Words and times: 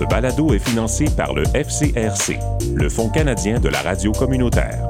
Ce 0.00 0.06
balado 0.06 0.54
est 0.54 0.58
financé 0.58 1.04
par 1.14 1.34
le 1.34 1.42
FCRC, 1.54 2.38
le 2.74 2.88
Fonds 2.88 3.10
canadien 3.10 3.60
de 3.60 3.68
la 3.68 3.82
radio 3.82 4.12
communautaire. 4.12 4.88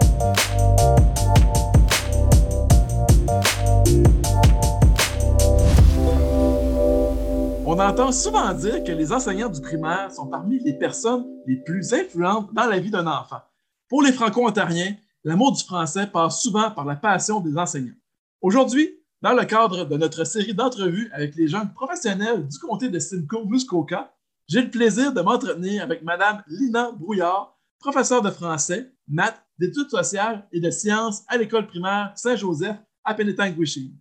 On 7.67 7.77
entend 7.81 8.13
souvent 8.13 8.55
dire 8.55 8.85
que 8.85 8.93
les 8.93 9.13
enseignants 9.13 9.49
du 9.49 9.61
primaire 9.61 10.13
sont 10.13 10.29
parmi 10.29 10.61
les 10.61 10.75
personnes 10.75 11.27
les 11.45 11.57
plus 11.57 11.93
influentes 11.93 12.55
dans 12.55 12.67
la 12.67 12.79
vie 12.79 12.93
d'un 12.93 13.09
enfant. 13.09 13.41
Pour 13.89 14.03
les 14.03 14.13
Franco-Ontariens, 14.13 14.95
l'amour 15.25 15.51
du 15.51 15.65
français 15.65 16.07
passe 16.07 16.41
souvent 16.41 16.71
par 16.71 16.85
la 16.85 16.95
passion 16.95 17.41
des 17.41 17.59
enseignants. 17.59 17.99
Aujourd'hui, 18.43 18.89
dans 19.23 19.33
le 19.33 19.45
cadre 19.45 19.87
de 19.87 19.97
notre 19.97 20.23
série 20.23 20.55
d'entrevues 20.55 21.11
avec 21.13 21.35
les 21.35 21.49
jeunes 21.49 21.73
professionnels 21.73 22.47
du 22.47 22.59
comté 22.61 22.89
de 22.89 23.01
Simcoe-Muskoka, 23.01 24.09
j'ai 24.51 24.63
le 24.63 24.71
plaisir 24.71 25.13
de 25.13 25.21
m'entretenir 25.21 25.85
avec 25.85 26.03
Mme 26.03 26.43
Lina 26.49 26.91
Brouillard, 26.91 27.57
professeure 27.79 28.21
de 28.21 28.31
français, 28.31 28.93
maths, 29.07 29.41
d'études 29.57 29.89
sociales 29.89 30.49
et 30.51 30.59
de 30.59 30.71
sciences 30.71 31.23
à 31.29 31.37
l'école 31.39 31.69
primaire 31.69 32.13
Saint-Joseph 32.17 32.77
à 33.05 33.15
Penetang-Wishing. 33.15 33.95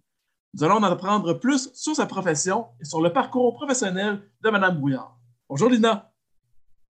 Nous 0.55 0.63
allons 0.63 0.77
en 0.77 0.83
apprendre 0.83 1.35
plus 1.35 1.69
sur 1.75 1.95
sa 1.95 2.07
profession 2.07 2.65
et 2.81 2.85
sur 2.85 2.99
le 2.99 3.13
parcours 3.13 3.53
professionnel 3.53 4.23
de 4.41 4.49
Mme 4.49 4.79
Brouillard. 4.79 5.19
Bonjour 5.47 5.69
Lina. 5.69 6.11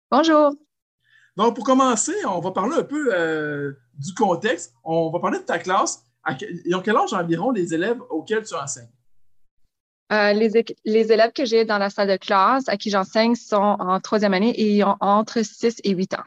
Bonjour. 0.09 0.55
Donc, 1.37 1.55
pour 1.55 1.63
commencer, 1.63 2.15
on 2.25 2.39
va 2.39 2.49
parler 2.49 2.77
un 2.77 2.83
peu 2.83 3.13
euh, 3.13 3.73
du 3.93 4.15
contexte. 4.15 4.73
On 4.83 5.11
va 5.11 5.19
parler 5.19 5.37
de 5.37 5.43
ta 5.43 5.59
classe. 5.59 6.03
Ils 6.65 6.73
ont 6.75 6.81
quel 6.81 6.97
âge 6.97 7.13
environ 7.13 7.51
les 7.51 7.71
élèves 7.71 8.01
auxquels 8.09 8.43
tu 8.43 8.55
enseignes? 8.55 8.89
Euh, 10.11 10.33
les, 10.33 10.65
les, 10.85 11.11
élèves 11.11 11.31
que 11.31 11.45
j'ai 11.45 11.65
dans 11.65 11.77
la 11.77 11.89
salle 11.89 12.09
de 12.09 12.17
classe 12.17 12.67
à 12.67 12.77
qui 12.77 12.89
j'enseigne 12.89 13.35
sont 13.35 13.77
en 13.79 13.99
troisième 13.99 14.33
année 14.33 14.51
et 14.51 14.75
ils 14.75 14.83
ont 14.83 14.97
entre 14.99 15.41
6 15.41 15.77
et 15.83 15.91
8 15.91 16.13
ans. 16.15 16.23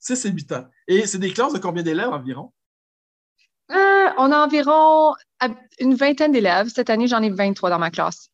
6 0.00 0.26
et 0.26 0.30
8 0.30 0.52
ans. 0.52 0.66
Et 0.88 1.06
c'est 1.06 1.18
des 1.18 1.32
classes 1.32 1.52
de 1.52 1.58
combien 1.58 1.82
d'élèves 1.82 2.10
environ? 2.10 2.52
Euh, 3.70 4.08
on 4.18 4.32
a 4.32 4.44
environ 4.44 5.14
une 5.78 5.94
vingtaine 5.94 6.32
d'élèves. 6.32 6.68
Cette 6.74 6.90
année, 6.90 7.06
j'en 7.06 7.22
ai 7.22 7.30
23 7.30 7.70
dans 7.70 7.78
ma 7.78 7.90
classe. 7.90 8.28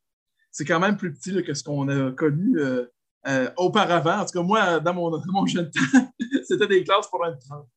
C'est 0.51 0.65
quand 0.65 0.79
même 0.79 0.97
plus 0.97 1.13
petit 1.13 1.43
que 1.43 1.53
ce 1.53 1.63
qu'on 1.63 1.87
a 1.89 2.11
connu 2.11 2.57
euh, 2.57 3.49
auparavant. 3.57 4.19
En 4.19 4.25
tout 4.25 4.39
cas, 4.39 4.43
moi, 4.43 4.79
dans 4.79 4.93
mon, 4.93 5.21
mon 5.27 5.45
jeune 5.45 5.69
temps, 5.69 6.11
c'était 6.47 6.67
des 6.67 6.83
classes 6.83 7.07
pour 7.09 7.23
un 7.23 7.33
30. 7.33 7.67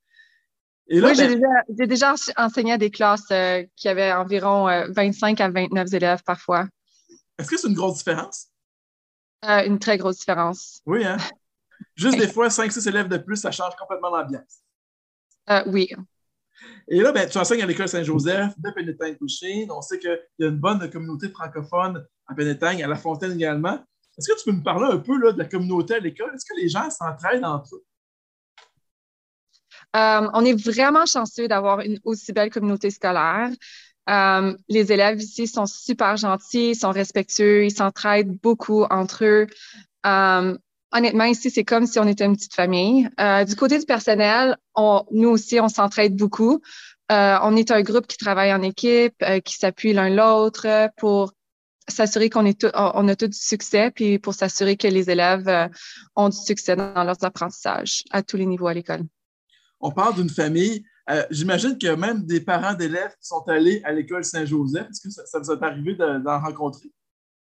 Et 0.91 1.01
là, 1.01 1.09
oui, 1.09 1.15
j'ai 1.15 1.37
ben 1.37 1.63
déjà, 1.69 2.15
déjà, 2.15 2.15
enseigné 2.39 2.73
à 2.73 2.79
des 2.79 2.91
classes 2.91 3.31
qui 3.77 3.89
avaient 3.89 4.13
environ 4.13 4.67
25 4.89 5.39
à 5.41 5.51
29 5.51 5.93
élèves 5.93 6.23
parfois. 6.25 6.67
Est-ce 7.39 7.51
que 7.51 7.57
c'est 7.57 7.69
une 7.69 7.75
grosse 7.75 7.99
différence? 7.99 8.49
une 9.43 9.79
très 9.79 9.97
grosse 9.97 10.19
différence. 10.19 10.81
Oui, 10.85 11.05
hein? 11.05 11.17
Juste 11.95 12.19
des 12.19 12.27
fois, 12.27 12.49
5-6 12.49 12.89
élèves 12.89 13.09
de 13.09 13.19
plus, 13.19 13.37
ça 13.37 13.53
change 13.53 13.77
complètement 13.77 14.11
l'ambiance. 14.11 14.63
oui. 15.67 15.95
Et 16.89 17.01
là, 17.01 17.13
ben, 17.13 17.29
tu 17.29 17.39
enseignes 17.39 17.63
à 17.63 17.67
l'école 17.67 17.89
Saint-Joseph 17.89 18.59
de 18.59 18.71
Pénétagne-Couchine. 18.71 19.71
On 19.71 19.81
sait 19.81 19.99
qu'il 19.99 20.19
y 20.41 20.45
a 20.45 20.49
une 20.49 20.59
bonne 20.59 20.91
communauté 20.91 21.29
francophone 21.29 22.05
à 22.27 22.35
Pénétagne, 22.35 22.83
à 22.83 22.89
La 22.89 22.97
Fontaine 22.97 23.33
également. 23.33 23.79
Est-ce 24.17 24.33
que 24.33 24.39
tu 24.39 24.51
peux 24.51 24.57
nous 24.57 24.63
parler 24.63 24.87
un 24.93 24.99
peu 24.99 25.17
là, 25.19 25.33
de 25.33 25.39
la 25.39 25.45
communauté 25.45 25.95
à 25.95 26.01
l'école? 26.01 26.35
Est-ce 26.35 26.45
que 26.45 26.61
les 26.61 26.69
gens 26.69 26.91
s'entraident 26.91 27.45
entre 27.45 27.77
eux? 27.77 27.85
Euh, 29.97 30.29
on 30.35 30.45
est 30.45 30.61
vraiment 30.61 31.07
chanceux 31.07 31.49
d'avoir 31.49 31.81
une 31.81 31.99
aussi 32.05 32.33
belle 32.33 32.51
communauté 32.51 32.91
scolaire. 32.91 33.51
Euh, 34.09 34.57
les 34.69 34.93
élèves 34.93 35.21
ici 35.21 35.47
sont 35.47 35.67
super 35.67 36.17
gentils, 36.17 36.75
sont 36.75 36.91
respectueux, 36.91 37.65
ils 37.65 37.75
s'entraident 37.75 38.39
beaucoup 38.43 38.85
entre 38.85 39.25
eux. 39.25 39.47
Euh, 40.07 40.57
honnêtement, 40.93 41.25
ici, 41.25 41.51
c'est 41.51 41.65
comme 41.65 41.87
si 41.87 41.99
on 41.99 42.07
était 42.07 42.25
une 42.25 42.37
petite 42.37 42.55
famille. 42.55 43.09
Euh, 43.21 43.45
du 43.45 43.55
côté 43.55 43.79
du 43.79 43.85
personnel, 43.85 44.57
on, 44.75 45.05
nous 45.11 45.29
aussi, 45.29 45.61
on 45.61 45.69
s'entraide 45.69 46.17
beaucoup. 46.17 46.61
On 47.11 47.57
est 47.57 47.71
un 47.71 47.81
groupe 47.81 48.07
qui 48.07 48.19
travaille 48.19 48.53
en 48.53 48.61
équipe, 48.61 49.25
qui 49.43 49.55
s'appuie 49.55 49.95
l'un 49.95 50.11
l'autre 50.11 50.91
pour 50.99 51.33
s'assurer 51.89 52.29
qu'on 52.29 52.45
est 52.45 52.67
on 52.75 53.09
a 53.09 53.17
tout 53.17 53.29
du 53.29 53.39
succès, 53.39 53.91
puis 53.91 54.19
pour 54.19 54.35
s'assurer 54.35 54.77
que 54.77 54.89
les 54.89 55.09
élèves 55.09 55.71
ont 56.17 56.29
du 56.29 56.37
succès 56.37 56.77
dans 56.77 57.05
leurs 57.05 57.25
apprentissages 57.25 58.05
à 58.11 58.23
tous 58.23 58.37
les 58.37 58.45
niveaux 58.45 58.67
à 58.67 58.75
l'école. 58.75 59.05
On 59.81 59.91
parle 59.91 60.17
d'une 60.17 60.29
famille. 60.29 60.85
Euh, 61.11 61.25
j'imagine 61.31 61.79
a 61.83 61.97
même 61.97 62.25
des 62.25 62.41
parents 62.41 62.75
d'élèves 62.75 63.13
qui 63.13 63.27
sont 63.27 63.43
allés 63.49 63.81
à 63.85 63.93
l'école 63.93 64.25
Saint-Joseph. 64.25 64.87
Est-ce 64.91 65.01
que 65.01 65.11
ça, 65.11 65.25
ça, 65.27 65.39
vous 65.39 65.51
est 65.51 65.63
arrivé 65.63 65.95
d'en 65.95 66.41
rencontrer? 66.41 66.91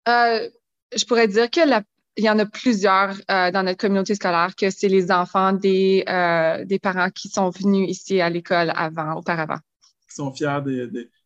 je 0.06 1.04
pourrais 1.04 1.28
dire 1.28 1.50
que 1.50 1.68
la 1.68 1.82
il 2.18 2.24
y 2.24 2.30
en 2.30 2.38
a 2.38 2.46
plusieurs 2.46 3.14
euh, 3.30 3.50
dans 3.52 3.62
notre 3.62 3.78
communauté 3.78 4.16
scolaire 4.16 4.54
que 4.56 4.70
c'est 4.70 4.88
les 4.88 5.12
enfants 5.12 5.52
des, 5.52 6.04
euh, 6.08 6.64
des 6.64 6.80
parents 6.80 7.10
qui 7.10 7.28
sont 7.28 7.50
venus 7.50 7.88
ici 7.88 8.20
à 8.20 8.28
l'école 8.28 8.72
avant, 8.74 9.14
auparavant. 9.14 9.58
Qui 10.08 10.16
sont 10.16 10.32
fiers 10.32 10.58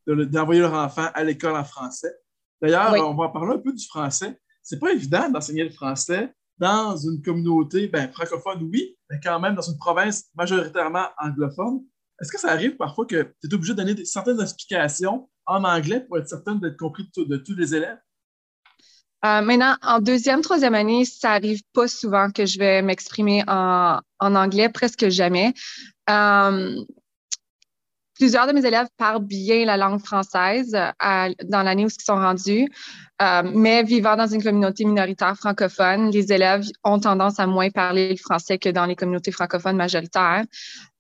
d'envoyer 0.07 0.61
de, 0.61 0.67
leur 0.67 0.75
enfant 0.75 1.09
à 1.15 1.25
l'école 1.25 1.57
en 1.57 1.65
français. 1.65 2.15
D'ailleurs, 2.61 2.95
on 3.09 3.15
va 3.15 3.31
parler 3.31 3.55
un 3.55 3.59
peu 3.59 3.73
du 3.73 3.85
français. 3.87 4.39
C'est 4.63 4.79
pas 4.79 4.93
évident 4.93 5.31
d'enseigner 5.31 5.65
le 5.65 5.71
français 5.71 6.33
dans 6.59 6.95
une 6.95 7.23
communauté 7.23 7.89
ben, 7.89 8.13
francophone, 8.13 8.69
oui, 8.71 8.97
mais 9.11 9.19
quand 9.21 9.41
même 9.41 9.55
dans 9.55 9.63
une 9.63 9.79
province 9.79 10.27
majoritairement 10.37 11.07
anglophone. 11.19 11.81
Est-ce 12.23 12.31
que 12.31 12.39
ça 12.39 12.53
arrive 12.53 12.77
parfois 12.77 13.05
que 13.05 13.35
tu 13.43 13.51
es 13.51 13.55
obligé 13.55 13.75
de 13.75 13.83
donner 13.83 14.05
certaines 14.05 14.41
explications 14.41 15.29
en 15.45 15.65
anglais 15.65 16.01
pour 16.01 16.19
être 16.19 16.29
certain 16.29 16.55
d'être 16.55 16.77
compris 16.77 17.11
de 17.17 17.37
tous 17.37 17.57
les 17.57 17.75
élèves? 17.75 17.99
Euh, 19.25 19.41
maintenant, 19.41 19.77
en 19.83 19.99
deuxième, 19.99 20.41
troisième 20.41 20.75
année, 20.75 21.05
ça 21.05 21.33
arrive 21.33 21.63
pas 21.73 21.89
souvent 21.89 22.31
que 22.31 22.47
je 22.47 22.59
vais 22.59 22.81
m'exprimer 22.81 23.43
en, 23.49 24.01
anglais, 24.21 24.69
presque 24.69 25.09
jamais. 25.09 25.53
Euh, 26.11 26.77
plusieurs 28.15 28.47
de 28.47 28.53
mes 28.53 28.65
élèves 28.65 28.89
parlent 28.97 29.25
bien 29.25 29.65
la 29.65 29.77
langue 29.77 30.05
française 30.05 30.75
euh, 30.75 31.29
dans 31.45 31.63
l'année 31.63 31.85
où 31.85 31.89
ils 31.89 32.05
sont 32.05 32.15
rendus, 32.15 32.69
mais 33.55 33.83
vivant 33.85 34.17
dans 34.17 34.27
une 34.27 34.43
communauté 34.43 34.85
minoritaire 34.85 35.37
francophone, 35.37 36.11
les 36.11 36.33
élèves 36.33 36.67
ont 36.83 36.99
tendance 36.99 37.39
à 37.39 37.47
moins 37.47 37.71
parler 37.71 38.11
le 38.11 38.17
français 38.17 38.59
que 38.59 38.69
dans 38.69 38.87
les 38.87 38.97
communautés 38.97 39.31
francophones 39.31 39.77
majoritaires. 39.77 40.45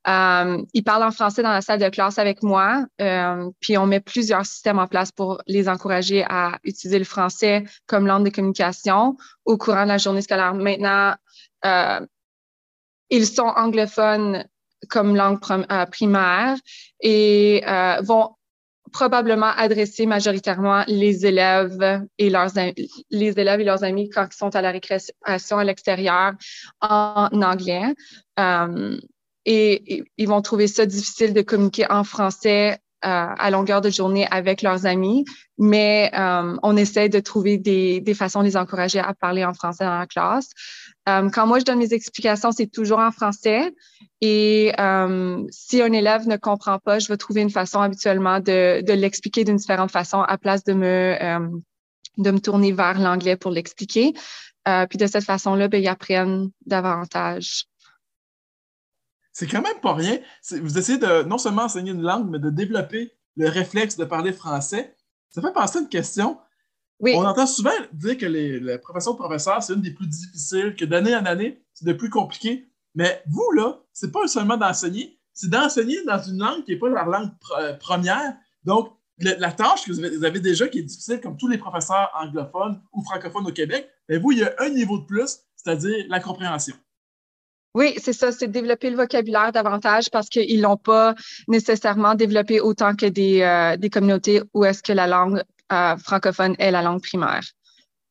Euh, 0.08 0.62
ils 0.72 0.82
parlent 0.82 1.04
en 1.04 1.12
français 1.12 1.42
dans 1.42 1.50
la 1.50 1.60
salle 1.60 1.78
de 1.78 1.88
classe 1.88 2.18
avec 2.18 2.42
moi, 2.42 2.84
euh, 3.00 3.50
puis 3.60 3.78
on 3.78 3.86
met 3.86 4.00
plusieurs 4.00 4.44
systèmes 4.44 4.78
en 4.78 4.88
place 4.88 5.12
pour 5.12 5.40
les 5.46 5.68
encourager 5.68 6.24
à 6.28 6.58
utiliser 6.64 6.98
le 6.98 7.04
français 7.04 7.64
comme 7.86 8.06
langue 8.06 8.24
de 8.24 8.30
communication 8.30 9.16
au 9.44 9.56
courant 9.56 9.84
de 9.84 9.88
la 9.88 9.98
journée 9.98 10.22
scolaire. 10.22 10.54
Maintenant, 10.54 11.14
euh, 11.64 12.00
ils 13.10 13.26
sont 13.26 13.42
anglophones 13.42 14.44
comme 14.88 15.14
langue 15.14 15.38
primaire 15.92 16.56
et 17.00 17.62
euh, 17.68 18.00
vont 18.02 18.30
probablement 18.92 19.52
adresser 19.56 20.06
majoritairement 20.06 20.82
les 20.86 21.24
élèves 21.24 22.04
et 22.18 22.28
leurs 22.28 22.50
les 23.10 23.38
élèves 23.38 23.60
et 23.60 23.64
leurs 23.64 23.84
amis 23.84 24.10
quand 24.10 24.26
ils 24.30 24.36
sont 24.36 24.54
à 24.54 24.60
la 24.60 24.70
récréation 24.70 25.58
à 25.58 25.64
l'extérieur 25.64 26.32
en 26.80 27.28
anglais. 27.32 27.94
Et, 29.44 30.04
ils 30.16 30.28
vont 30.28 30.42
trouver 30.42 30.66
ça 30.66 30.86
difficile 30.86 31.34
de 31.34 31.42
communiquer 31.42 31.90
en 31.90 32.04
français 32.04 32.78
euh, 33.04 33.08
à 33.36 33.50
longueur 33.50 33.80
de 33.80 33.90
journée 33.90 34.28
avec 34.30 34.62
leurs 34.62 34.86
amis, 34.86 35.24
mais 35.58 36.08
euh, 36.14 36.56
on 36.62 36.76
essaie 36.76 37.08
de 37.08 37.18
trouver 37.18 37.58
des, 37.58 38.00
des, 38.00 38.14
façons 38.14 38.40
de 38.40 38.44
les 38.44 38.56
encourager 38.56 39.00
à 39.00 39.12
parler 39.12 39.44
en 39.44 39.54
français 39.54 39.84
dans 39.84 39.98
la 39.98 40.06
classe. 40.06 40.50
Euh, 41.08 41.28
quand 41.28 41.48
moi 41.48 41.58
je 41.58 41.64
donne 41.64 41.80
mes 41.80 41.92
explications, 41.94 42.52
c'est 42.52 42.68
toujours 42.68 43.00
en 43.00 43.10
français. 43.10 43.72
Et 44.20 44.72
si 45.50 45.82
un 45.82 45.92
élève 45.92 46.28
ne 46.28 46.36
comprend 46.36 46.78
pas, 46.78 47.00
je 47.00 47.08
vais 47.08 47.16
trouver 47.16 47.40
une 47.40 47.50
façon 47.50 47.80
habituellement 47.80 48.38
de, 48.38 48.82
de 48.82 48.92
l'expliquer 48.92 49.42
d'une 49.42 49.56
différente 49.56 49.90
façon 49.90 50.20
à 50.20 50.38
place 50.38 50.62
de 50.62 50.72
me 50.72 51.16
de 52.18 52.30
me 52.30 52.38
tourner 52.38 52.70
vers 52.70 53.00
l'anglais 53.00 53.36
pour 53.36 53.50
l'expliquer. 53.50 54.12
puis 54.64 54.98
de 54.98 55.06
cette 55.06 55.24
façon-là, 55.24 55.66
ben, 55.66 55.82
ils 55.82 55.88
apprennent 55.88 56.50
davantage 56.66 57.64
c'est 59.32 59.46
quand 59.46 59.62
même 59.62 59.80
pas 59.80 59.94
rien. 59.94 60.18
Vous 60.60 60.78
essayez 60.78 60.98
de 60.98 61.22
non 61.24 61.38
seulement 61.38 61.62
enseigner 61.62 61.92
une 61.92 62.02
langue, 62.02 62.28
mais 62.28 62.38
de 62.38 62.50
développer 62.50 63.12
le 63.36 63.48
réflexe 63.48 63.96
de 63.96 64.04
parler 64.04 64.32
français. 64.32 64.94
Ça 65.30 65.40
fait 65.40 65.52
penser 65.52 65.78
à 65.78 65.82
une 65.82 65.88
question. 65.88 66.38
Oui. 67.00 67.14
On 67.16 67.24
entend 67.24 67.46
souvent 67.46 67.70
dire 67.92 68.16
que 68.16 68.26
les, 68.26 68.60
la 68.60 68.78
profession 68.78 69.12
de 69.12 69.16
professeur, 69.16 69.62
c'est 69.62 69.72
une 69.72 69.80
des 69.80 69.90
plus 69.90 70.06
difficiles, 70.06 70.76
que 70.76 70.84
d'année 70.84 71.16
en 71.16 71.24
année, 71.24 71.64
c'est 71.72 71.86
de 71.86 71.92
plus 71.92 72.10
compliqué. 72.10 72.68
Mais 72.94 73.22
vous, 73.26 73.50
là, 73.52 73.80
c'est 73.92 74.12
pas 74.12 74.26
seulement 74.28 74.56
d'enseigner, 74.56 75.18
c'est 75.32 75.50
d'enseigner 75.50 76.04
dans 76.04 76.22
une 76.22 76.38
langue 76.38 76.64
qui 76.64 76.72
n'est 76.72 76.78
pas 76.78 76.88
leur 76.88 77.06
langue 77.06 77.30
euh, 77.58 77.72
première. 77.74 78.36
Donc, 78.64 78.92
la 79.18 79.52
tâche 79.52 79.84
que 79.84 79.92
vous 79.92 80.24
avez, 80.24 80.40
déjà, 80.40 80.68
qui 80.68 80.80
est 80.80 80.82
difficile, 80.82 81.20
comme 81.20 81.36
tous 81.36 81.48
les 81.48 81.58
professeurs 81.58 82.10
anglophones 82.14 82.80
ou 82.92 83.02
francophones 83.04 83.46
au 83.46 83.52
Québec, 83.52 83.88
mais 84.08 84.18
vous, 84.18 84.32
il 84.32 84.38
y 84.38 84.44
a 84.44 84.52
un 84.58 84.68
niveau 84.70 84.98
de 84.98 85.04
plus, 85.04 85.38
c'est-à-dire 85.56 86.06
la 86.08 86.18
compréhension. 86.18 86.74
Oui, 87.74 87.94
c'est 87.98 88.12
ça, 88.12 88.32
c'est 88.32 88.48
développer 88.48 88.90
le 88.90 88.96
vocabulaire 88.96 89.50
davantage 89.50 90.10
parce 90.10 90.28
qu'ils 90.28 90.60
l'ont 90.60 90.76
pas 90.76 91.14
nécessairement 91.48 92.14
développé 92.14 92.60
autant 92.60 92.94
que 92.94 93.06
des, 93.06 93.40
euh, 93.40 93.76
des 93.78 93.88
communautés 93.88 94.42
où 94.52 94.64
est-ce 94.64 94.82
que 94.82 94.92
la 94.92 95.06
langue 95.06 95.42
euh, 95.72 95.96
francophone 95.96 96.54
est 96.58 96.70
la 96.70 96.82
langue 96.82 97.00
primaire. 97.00 97.42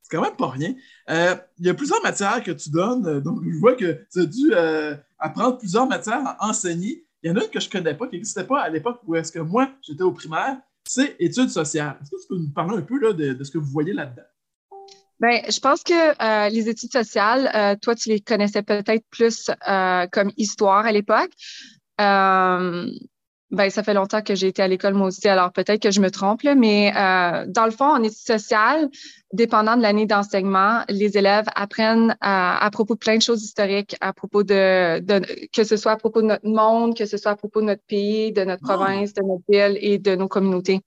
C'est 0.02 0.18
quand 0.18 0.24
même 0.24 0.36
pas 0.36 0.50
rien. 0.50 0.74
Euh, 1.12 1.36
il 1.60 1.68
y 1.68 1.70
a 1.70 1.76
plusieurs 1.76 2.02
matières 2.02 2.44
que 2.44 2.52
tu 2.52 2.72
donnes, 2.72 3.22
donc 3.22 3.44
je 3.44 3.60
vois 3.60 3.76
que 3.76 4.04
tu 4.12 4.20
as 4.22 4.26
dû 4.26 4.54
apprendre 5.20 5.60
plusieurs 5.60 5.88
matières 5.88 6.26
à 6.26 6.50
enseigner. 6.50 7.06
Il 7.22 7.30
y 7.30 7.32
en 7.32 7.38
a 7.38 7.44
une 7.44 7.50
que 7.52 7.60
je 7.60 7.70
connais 7.70 7.94
pas, 7.94 8.08
qui 8.08 8.16
n'existait 8.16 8.46
pas 8.46 8.62
à 8.62 8.70
l'époque 8.70 9.00
où 9.06 9.16
est-ce 9.16 9.32
que 9.32 9.40
moi, 9.40 9.70
j'étais 9.84 10.02
au 10.02 10.12
primaire, 10.12 10.58
c'est 10.84 11.16
études 11.20 11.50
sociales. 11.50 11.98
Est-ce 12.02 12.10
que 12.10 12.22
tu 12.22 12.28
peux 12.30 12.38
nous 12.38 12.50
parler 12.50 12.78
un 12.78 12.82
peu 12.82 13.00
là, 13.00 13.14
de, 13.14 13.44
ce 13.44 13.52
que 13.52 13.60
vous 13.60 13.72
voyez 13.72 13.94
là-dedans? 13.94 14.24
Bien, 15.22 15.42
je 15.50 15.60
pense 15.60 15.84
que 15.84 16.50
les 16.50 16.68
études 16.68 16.92
sociales, 16.92 17.78
toi, 17.82 17.96
tu 17.96 18.10
les 18.10 18.20
connaissais 18.20 18.64
peut-être 18.64 19.06
plus 19.12 19.52
comme 20.12 20.32
histoire 20.36 20.86
à 20.86 20.92
l'époque. 20.92 21.32
Ben, 23.52 23.70
ça 23.70 23.84
fait 23.84 23.94
longtemps 23.94 24.22
que 24.22 24.34
j'ai 24.34 24.48
été 24.48 24.62
à 24.62 24.68
l'école 24.70 24.94
moi 24.94 25.08
aussi, 25.08 25.28
alors 25.28 25.52
peut-être 25.52 25.82
que 25.82 25.92
je 25.92 26.00
me 26.00 26.10
trompe, 26.10 26.42
mais 26.56 26.94
euh, 26.96 27.46
dans 27.50 27.66
le 27.66 27.72
fond, 27.72 27.86
en 27.86 28.02
études 28.02 28.18
sociales, 28.18 28.90
dépendant 29.34 29.76
de 29.76 29.82
l'année 29.82 30.06
d'enseignement, 30.06 30.84
les 30.88 31.18
élèves 31.18 31.48
apprennent 31.54 32.16
à, 32.22 32.70
propos 32.72 32.94
de 32.94 33.00
plein 33.00 33.18
de 33.18 33.22
choses 33.22 33.44
historiques, 33.44 33.98
à 34.00 34.14
propos 34.14 34.44
de, 34.44 35.02
que 35.52 35.66
ce 35.66 35.76
soit 35.76 35.92
à 35.92 35.98
propos 35.98 36.22
de 36.22 36.28
notre 36.28 36.48
monde, 36.48 36.96
que 36.96 37.06
ce 37.06 37.18
soit 37.18 37.32
à 37.32 37.36
propos 37.36 37.60
de 37.60 37.66
notre 37.66 37.84
pays, 37.84 38.32
de 38.32 38.46
notre 38.46 38.62
province, 38.62 39.14
de 39.14 39.22
notre 39.22 39.44
ville 39.50 39.78
et 39.82 39.98
de 39.98 40.16
nos 40.16 40.30
communautés. 40.30 40.80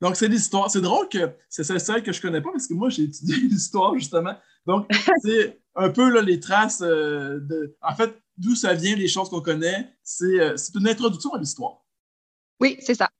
Donc, 0.00 0.16
c'est 0.16 0.28
l'histoire. 0.28 0.70
C'est 0.70 0.80
drôle 0.80 1.08
que 1.08 1.30
c'est 1.48 1.64
celle 1.64 2.02
que 2.02 2.12
je 2.12 2.20
connais 2.20 2.40
pas 2.40 2.50
parce 2.52 2.66
que 2.66 2.74
moi, 2.74 2.88
j'ai 2.88 3.04
étudié 3.04 3.36
l'histoire, 3.48 3.94
justement. 3.98 4.34
Donc, 4.66 4.90
c'est 5.22 5.60
un 5.74 5.90
peu 5.90 6.10
là, 6.10 6.22
les 6.22 6.40
traces 6.40 6.82
euh, 6.82 7.38
de. 7.40 7.76
En 7.82 7.94
fait, 7.94 8.14
d'où 8.36 8.54
ça 8.54 8.74
vient, 8.74 8.96
les 8.96 9.08
choses 9.08 9.28
qu'on 9.28 9.42
connaît. 9.42 9.94
Euh, 10.22 10.56
c'est 10.56 10.74
une 10.74 10.88
introduction 10.88 11.32
à 11.34 11.38
l'histoire. 11.38 11.84
Oui, 12.60 12.76
c'est 12.80 12.94
ça. 12.94 13.10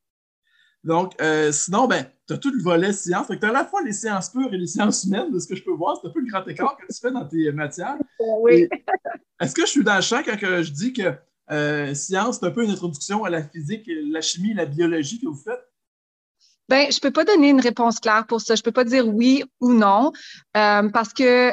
Donc, 0.83 1.13
euh, 1.21 1.53
sinon, 1.53 1.87
ben, 1.87 2.07
tu 2.27 2.33
as 2.33 2.39
tout 2.39 2.51
le 2.51 2.63
volet 2.63 2.93
sciences. 2.93 3.27
Tu 3.29 3.39
as 3.43 3.49
à 3.49 3.53
la 3.53 3.65
fois 3.67 3.83
les 3.83 3.93
sciences 3.93 4.31
pures 4.31 4.53
et 4.53 4.57
les 4.57 4.67
sciences 4.67 5.05
humaines, 5.05 5.31
de 5.31 5.39
ce 5.39 5.47
que 5.47 5.55
je 5.55 5.63
peux 5.63 5.73
voir. 5.73 5.99
C'est 6.01 6.09
un 6.09 6.11
peu 6.11 6.21
le 6.21 6.31
grand 6.31 6.47
écart 6.47 6.77
que 6.77 6.93
tu 6.93 6.99
fais 7.01 7.11
dans 7.11 7.27
tes 7.27 7.53
matières. 7.53 7.97
Oui. 8.41 8.67
Est-ce 9.41 9.55
que 9.55 9.63
je 9.63 9.71
suis 9.71 9.85
dans 9.85 9.97
le 9.97 10.03
champ 10.03 10.23
quand 10.25 10.39
je 10.41 10.71
dis 10.71 10.93
que 10.93 11.15
euh, 11.51 11.95
science, 11.95 12.39
c'est 12.39 12.47
un 12.47 12.51
peu 12.51 12.65
une 12.65 12.71
introduction 12.71 13.25
à 13.25 13.31
la 13.31 13.43
physique, 13.43 13.89
la 13.89 14.21
chimie, 14.21 14.55
la 14.55 14.67
biologie 14.67 15.21
que 15.21 15.27
vous 15.27 15.35
faites? 15.35 15.61
Ben, 16.71 16.91
je 16.93 17.01
peux 17.01 17.11
pas 17.11 17.25
donner 17.25 17.49
une 17.49 17.61
réponse 17.61 17.99
claire 17.99 18.27
pour 18.29 18.41
ça. 18.41 18.55
Je 18.55 18.63
peux 18.63 18.71
pas 18.71 18.85
dire 18.85 19.09
oui 19.09 19.43
ou 19.61 19.73
non 19.75 20.13
parce 20.55 21.13
que 21.13 21.53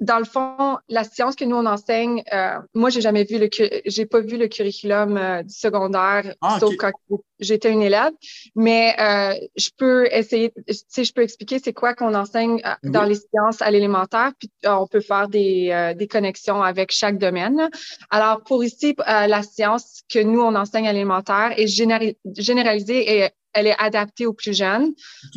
dans 0.00 0.18
le 0.18 0.24
fond, 0.24 0.76
la 0.88 1.04
science 1.04 1.36
que 1.36 1.44
nous 1.44 1.56
on 1.56 1.64
enseigne, 1.66 2.22
euh, 2.32 2.58
moi 2.74 2.90
j'ai 2.90 3.00
jamais 3.00 3.24
vu 3.24 3.38
le, 3.38 3.48
j'ai 3.86 4.06
pas 4.06 4.20
vu 4.20 4.36
le 4.36 4.48
curriculum 4.48 5.16
euh, 5.16 5.42
du 5.42 5.54
secondaire, 5.54 6.34
ah, 6.42 6.58
sauf 6.60 6.74
quand 6.76 6.92
j'étais 7.38 7.70
une 7.72 7.82
élève, 7.82 8.12
mais 8.54 8.94
euh, 9.00 9.34
je 9.56 9.70
peux 9.76 10.06
essayer, 10.12 10.52
si 10.68 11.04
je 11.04 11.12
peux 11.12 11.22
expliquer 11.22 11.58
c'est 11.58 11.72
quoi 11.72 11.94
qu'on 11.94 12.14
enseigne 12.14 12.60
dans 12.82 13.04
les 13.04 13.14
sciences 13.14 13.62
à 13.62 13.70
l'élémentaire, 13.70 14.32
puis 14.38 14.50
on 14.66 14.86
peut 14.86 15.00
faire 15.00 15.28
des, 15.28 15.94
des 15.96 16.08
connexions 16.08 16.62
avec 16.62 16.92
chaque 16.92 17.18
domaine. 17.18 17.68
Alors 18.10 18.42
pour 18.42 18.64
ici, 18.64 18.94
la 19.06 19.42
science 19.42 20.02
que 20.10 20.18
nous 20.18 20.40
on 20.40 20.54
enseigne 20.54 20.88
à 20.88 20.92
l'élémentaire 20.92 21.54
est 21.56 21.66
généralisée 21.66 23.18
et 23.18 23.30
elle 23.56 23.66
est 23.66 23.76
adaptée 23.78 24.26
aux 24.26 24.34
plus 24.34 24.56
jeunes 24.56 24.92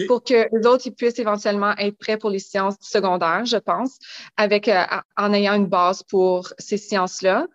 pour 0.07 0.23
que 0.23 0.47
les 0.53 0.67
autres 0.67 0.85
ils 0.85 0.93
puissent 0.93 1.19
éventuellement 1.19 1.73
être 1.77 1.97
prêts 1.97 2.17
pour 2.17 2.29
les 2.29 2.39
sciences 2.39 2.75
secondaires, 2.81 3.45
je 3.45 3.57
pense, 3.57 3.97
avec 4.35 4.67
euh, 4.67 4.83
en 5.17 5.33
ayant 5.33 5.55
une 5.55 5.67
base 5.67 6.03
pour 6.03 6.49
ces 6.59 6.77
sciences-là. 6.77 7.47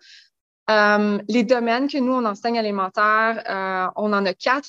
Euh, 0.71 1.19
les 1.29 1.43
domaines 1.43 1.87
que 1.87 1.99
nous 1.99 2.13
on 2.13 2.25
enseigne 2.25 2.57
alimentaire, 2.57 3.43
euh, 3.47 3.91
on 3.95 4.11
en 4.11 4.25
a 4.25 4.33
quatre, 4.33 4.67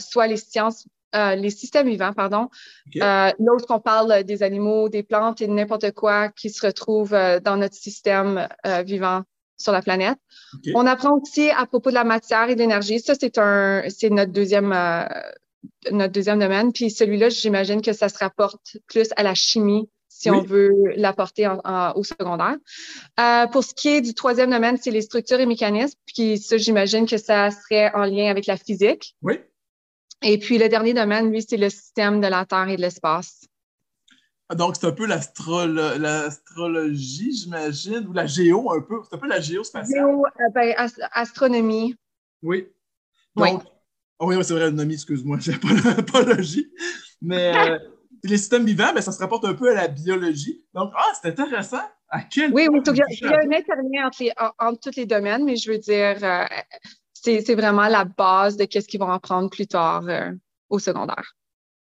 soit 0.00 0.26
les 0.28 0.36
sciences 0.36 0.86
les 1.14 1.48
systèmes 1.48 1.88
vivants, 1.88 2.12
pardon. 2.12 2.50
L'autre, 2.94 3.66
qu'on 3.66 3.80
parle 3.80 4.22
des 4.24 4.42
animaux, 4.42 4.90
des 4.90 5.02
plantes 5.02 5.40
et 5.40 5.46
de 5.46 5.52
n'importe 5.52 5.92
quoi 5.92 6.28
qui 6.28 6.50
se 6.50 6.66
retrouve 6.66 7.12
dans 7.42 7.56
notre 7.56 7.74
système 7.74 8.46
vivant 8.84 9.22
sur 9.58 9.72
la 9.72 9.82
planète. 9.82 10.18
On 10.74 10.86
apprend 10.86 11.18
aussi 11.18 11.50
à 11.50 11.66
propos 11.66 11.90
de 11.90 11.94
la 11.94 12.04
matière 12.04 12.48
et 12.48 12.54
de 12.54 12.60
l'énergie. 12.60 13.00
Ça, 13.00 13.14
c'est 13.18 13.38
un, 13.38 13.82
c'est 13.88 14.10
notre 14.10 14.32
deuxième, 14.32 14.72
euh, 14.72 15.04
notre 15.90 16.12
deuxième 16.12 16.38
domaine. 16.38 16.72
Puis 16.72 16.90
celui-là, 16.90 17.28
j'imagine 17.28 17.82
que 17.82 17.92
ça 17.92 18.08
se 18.08 18.18
rapporte 18.18 18.78
plus 18.86 19.08
à 19.16 19.22
la 19.22 19.34
chimie 19.34 19.88
si 20.08 20.30
on 20.30 20.40
veut 20.40 20.72
l'apporter 20.96 21.46
au 21.94 22.02
secondaire. 22.02 22.56
Euh, 23.20 23.46
pour 23.48 23.62
ce 23.62 23.74
qui 23.74 23.88
est 23.88 24.00
du 24.00 24.14
troisième 24.14 24.50
domaine, 24.50 24.78
c'est 24.80 24.90
les 24.90 25.02
structures 25.02 25.40
et 25.40 25.46
mécanismes. 25.46 25.98
Puis 26.06 26.38
ça, 26.38 26.56
j'imagine 26.56 27.06
que 27.06 27.18
ça 27.18 27.50
serait 27.50 27.92
en 27.94 28.04
lien 28.04 28.30
avec 28.30 28.46
la 28.46 28.56
physique. 28.56 29.14
Oui. 29.20 29.38
Et 30.22 30.38
puis 30.38 30.56
le 30.56 30.70
dernier 30.70 30.94
domaine, 30.94 31.30
lui, 31.30 31.44
c'est 31.46 31.58
le 31.58 31.68
système 31.68 32.20
de 32.20 32.26
la 32.26 32.46
Terre 32.46 32.68
et 32.68 32.76
de 32.76 32.80
l'espace. 32.80 33.46
Donc, 34.54 34.76
c'est 34.76 34.86
un 34.86 34.92
peu 34.92 35.06
l'astrologie, 35.06 37.36
j'imagine, 37.36 38.06
ou 38.06 38.12
la 38.12 38.26
géo 38.26 38.70
un 38.70 38.80
peu. 38.80 39.00
C'est 39.02 39.16
un 39.16 39.18
peu 39.18 39.26
la 39.26 39.40
géospatiale. 39.40 40.06
Géo, 40.06 40.24
euh, 40.24 40.50
ben, 40.54 40.72
astronomie. 41.12 41.96
Oui. 42.42 42.68
Donc, 43.34 43.64
oui. 43.64 43.70
Oh 44.20 44.28
oui, 44.28 44.36
c'est 44.44 44.54
vrai, 44.54 44.62
astronomie, 44.64 44.94
excuse-moi, 44.94 45.38
j'ai 45.40 45.58
pas, 45.58 46.02
pas 46.02 46.22
logie. 46.22 46.70
Mais 47.20 47.56
euh, 47.56 47.76
les 48.22 48.38
systèmes 48.38 48.64
vivants, 48.64 48.92
ben, 48.94 49.00
ça 49.00 49.10
se 49.10 49.18
rapporte 49.18 49.44
un 49.46 49.54
peu 49.54 49.72
à 49.72 49.74
la 49.74 49.88
biologie. 49.88 50.64
Donc, 50.74 50.92
ah, 50.96 51.10
c'est 51.20 51.26
intéressant. 51.28 51.82
À 52.08 52.22
quel 52.22 52.52
oui, 52.52 52.68
oui, 52.70 52.78
il 52.86 52.96
y, 52.96 53.02
a, 53.02 53.06
il 53.10 53.20
y 53.20 53.26
a 53.26 53.38
un 53.38 53.50
interlien 53.50 54.06
entre, 54.06 54.22
entre, 54.60 54.78
tous 54.80 54.94
les 54.96 55.06
domaines, 55.06 55.44
mais 55.44 55.56
je 55.56 55.72
veux 55.72 55.78
dire, 55.78 56.18
euh, 56.22 56.44
c'est 57.12 57.56
vraiment 57.56 57.88
la 57.88 58.04
base 58.04 58.56
de 58.56 58.64
qu'est-ce 58.64 58.86
qu'ils 58.86 59.00
vont 59.00 59.10
apprendre 59.10 59.50
plus 59.50 59.66
tard 59.66 60.04
au 60.68 60.78
secondaire. 60.78 61.34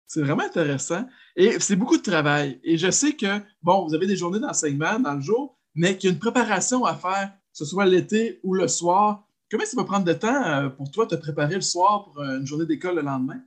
C'est 0.08 0.22
vraiment 0.22 0.43
intéressant. 0.43 1.06
Et 1.37 1.60
c'est 1.60 1.76
beaucoup 1.76 1.99
de 1.99 2.02
travail. 2.02 2.58
Et 2.64 2.78
je 2.78 2.90
sais 2.90 3.12
que, 3.12 3.40
bon, 3.62 3.87
vous 3.87 3.94
avez 3.94 4.06
des 4.06 4.16
journées 4.16 4.40
d'enseignement 4.40 4.99
dans 4.99 5.12
le 5.12 5.20
jour, 5.20 5.58
mais 5.75 5.96
qu'il 5.96 6.08
y 6.08 6.10
a 6.10 6.14
une 6.14 6.19
préparation 6.19 6.84
à 6.87 6.94
faire, 6.94 7.31
que 7.31 7.58
ce 7.58 7.66
soit 7.66 7.84
l'été 7.84 8.40
ou 8.43 8.55
le 8.55 8.69
soir. 8.69 9.26
Comment 9.50 9.64
ça 9.66 9.76
va 9.76 9.84
prendre 9.84 10.06
de 10.06 10.14
temps 10.14 10.43
euh, 10.44 10.70
pour 10.70 10.90
toi 10.90 11.05
de 11.05 11.14
te 11.14 11.20
préparer 11.20 11.56
le 11.56 11.60
soir 11.60 12.05
pour 12.05 12.20
euh, 12.20 12.38
une 12.38 12.46
journée 12.46 12.64
d'école 12.64 12.96
le 12.96 13.02
lendemain? 13.02 13.40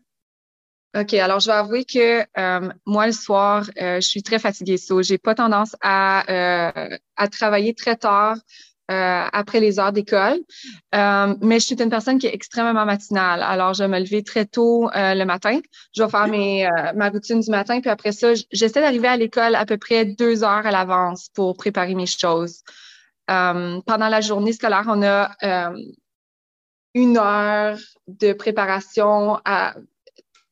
OK, 0.96 1.14
alors 1.16 1.40
je 1.40 1.48
vais 1.48 1.56
avouer 1.58 1.84
que 1.84 2.22
euh, 2.38 2.70
moi, 2.86 3.08
le 3.08 3.14
soir, 3.14 3.70
je 3.76 4.02
suis 4.02 4.22
très 4.22 4.40
fatiguée. 4.40 4.78
So, 4.78 5.02
j'ai 5.02 5.18
pas 5.18 5.34
tendance 5.34 5.76
à, 5.82 7.00
à 7.16 7.28
travailler 7.30 7.74
très 7.74 7.96
tard 7.96 8.38
euh, 8.92 9.26
après 9.32 9.62
les 9.62 9.80
heures 9.80 9.94
d'école. 9.94 10.40
Euh, 10.94 11.36
mais 11.42 11.60
je 11.60 11.66
suis 11.66 11.82
une 11.82 11.90
personne 11.90 12.20
qui 12.20 12.28
est 12.28 12.34
extrêmement 12.34 12.86
matinale. 12.86 13.42
Alors, 13.42 13.74
je 13.74 13.84
vais 13.84 13.88
me 13.88 14.00
lever 14.00 14.22
très 14.22 14.46
tôt 14.46 14.90
euh, 14.90 15.14
le 15.14 15.24
matin. 15.24 15.60
Je 15.96 16.04
vais 16.04 16.10
faire 16.10 16.28
ma 16.96 17.10
routine 17.10 17.40
du 17.40 17.50
matin. 17.50 17.80
Puis 17.80 17.90
après 17.90 18.12
ça, 18.12 18.34
j'essaie 18.52 18.82
d'arriver 18.82 19.08
à 19.08 19.16
l'école 19.16 19.56
à 19.56 19.66
peu 19.66 19.78
près 19.78 20.04
deux 20.04 20.44
heures 20.44 20.66
à 20.66 20.72
l'avance 20.72 21.30
pour 21.34 21.56
préparer 21.56 21.96
mes 21.96 22.06
choses. 22.06 22.64
pendant 23.28 24.10
la 24.10 24.20
journée 24.20 24.52
scolaire, 24.52 24.86
on 24.88 25.02
a 25.04 25.32
une 26.94 27.18
heure 27.18 27.78
de 28.08 28.34
préparation 28.34 29.40
à, 29.46 29.76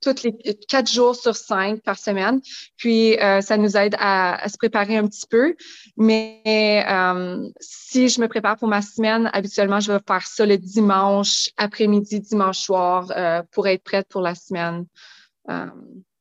toutes 0.01 0.24
les 0.24 0.34
quatre 0.68 0.91
jours 0.91 1.15
sur 1.15 1.36
cinq 1.36 1.82
par 1.82 1.98
semaine. 1.98 2.41
Puis, 2.77 3.18
euh, 3.20 3.41
ça 3.41 3.58
nous 3.58 3.75
aide 3.77 3.96
à, 4.00 4.48
se 4.48 4.58
préparer 4.58 4.98
un 4.98 5.08
petit 5.08 5.27
peu. 5.29 5.56
Mais 5.98 6.86
euh, 6.89 7.50
si 7.60 8.10
je 8.10 8.22
me 8.22 8.27
prépare 8.27 8.58
pour 8.58 8.68
ma 8.68 8.82
semaine, 8.82 9.29
habituellement, 9.34 9.79
je 9.79 9.91
vais 9.91 10.00
faire 10.08 10.25
ça 10.25 10.46
le 10.46 10.58
dimanche 10.58 11.50
après-midi, 11.58 12.22
dimanche 12.22 12.60
soir, 12.60 13.12
euh, 13.15 13.41
pour 13.51 13.68
être 13.68 13.84
prête 13.84 14.08
pour 14.10 14.22
la 14.22 14.36
semaine. 14.36 14.86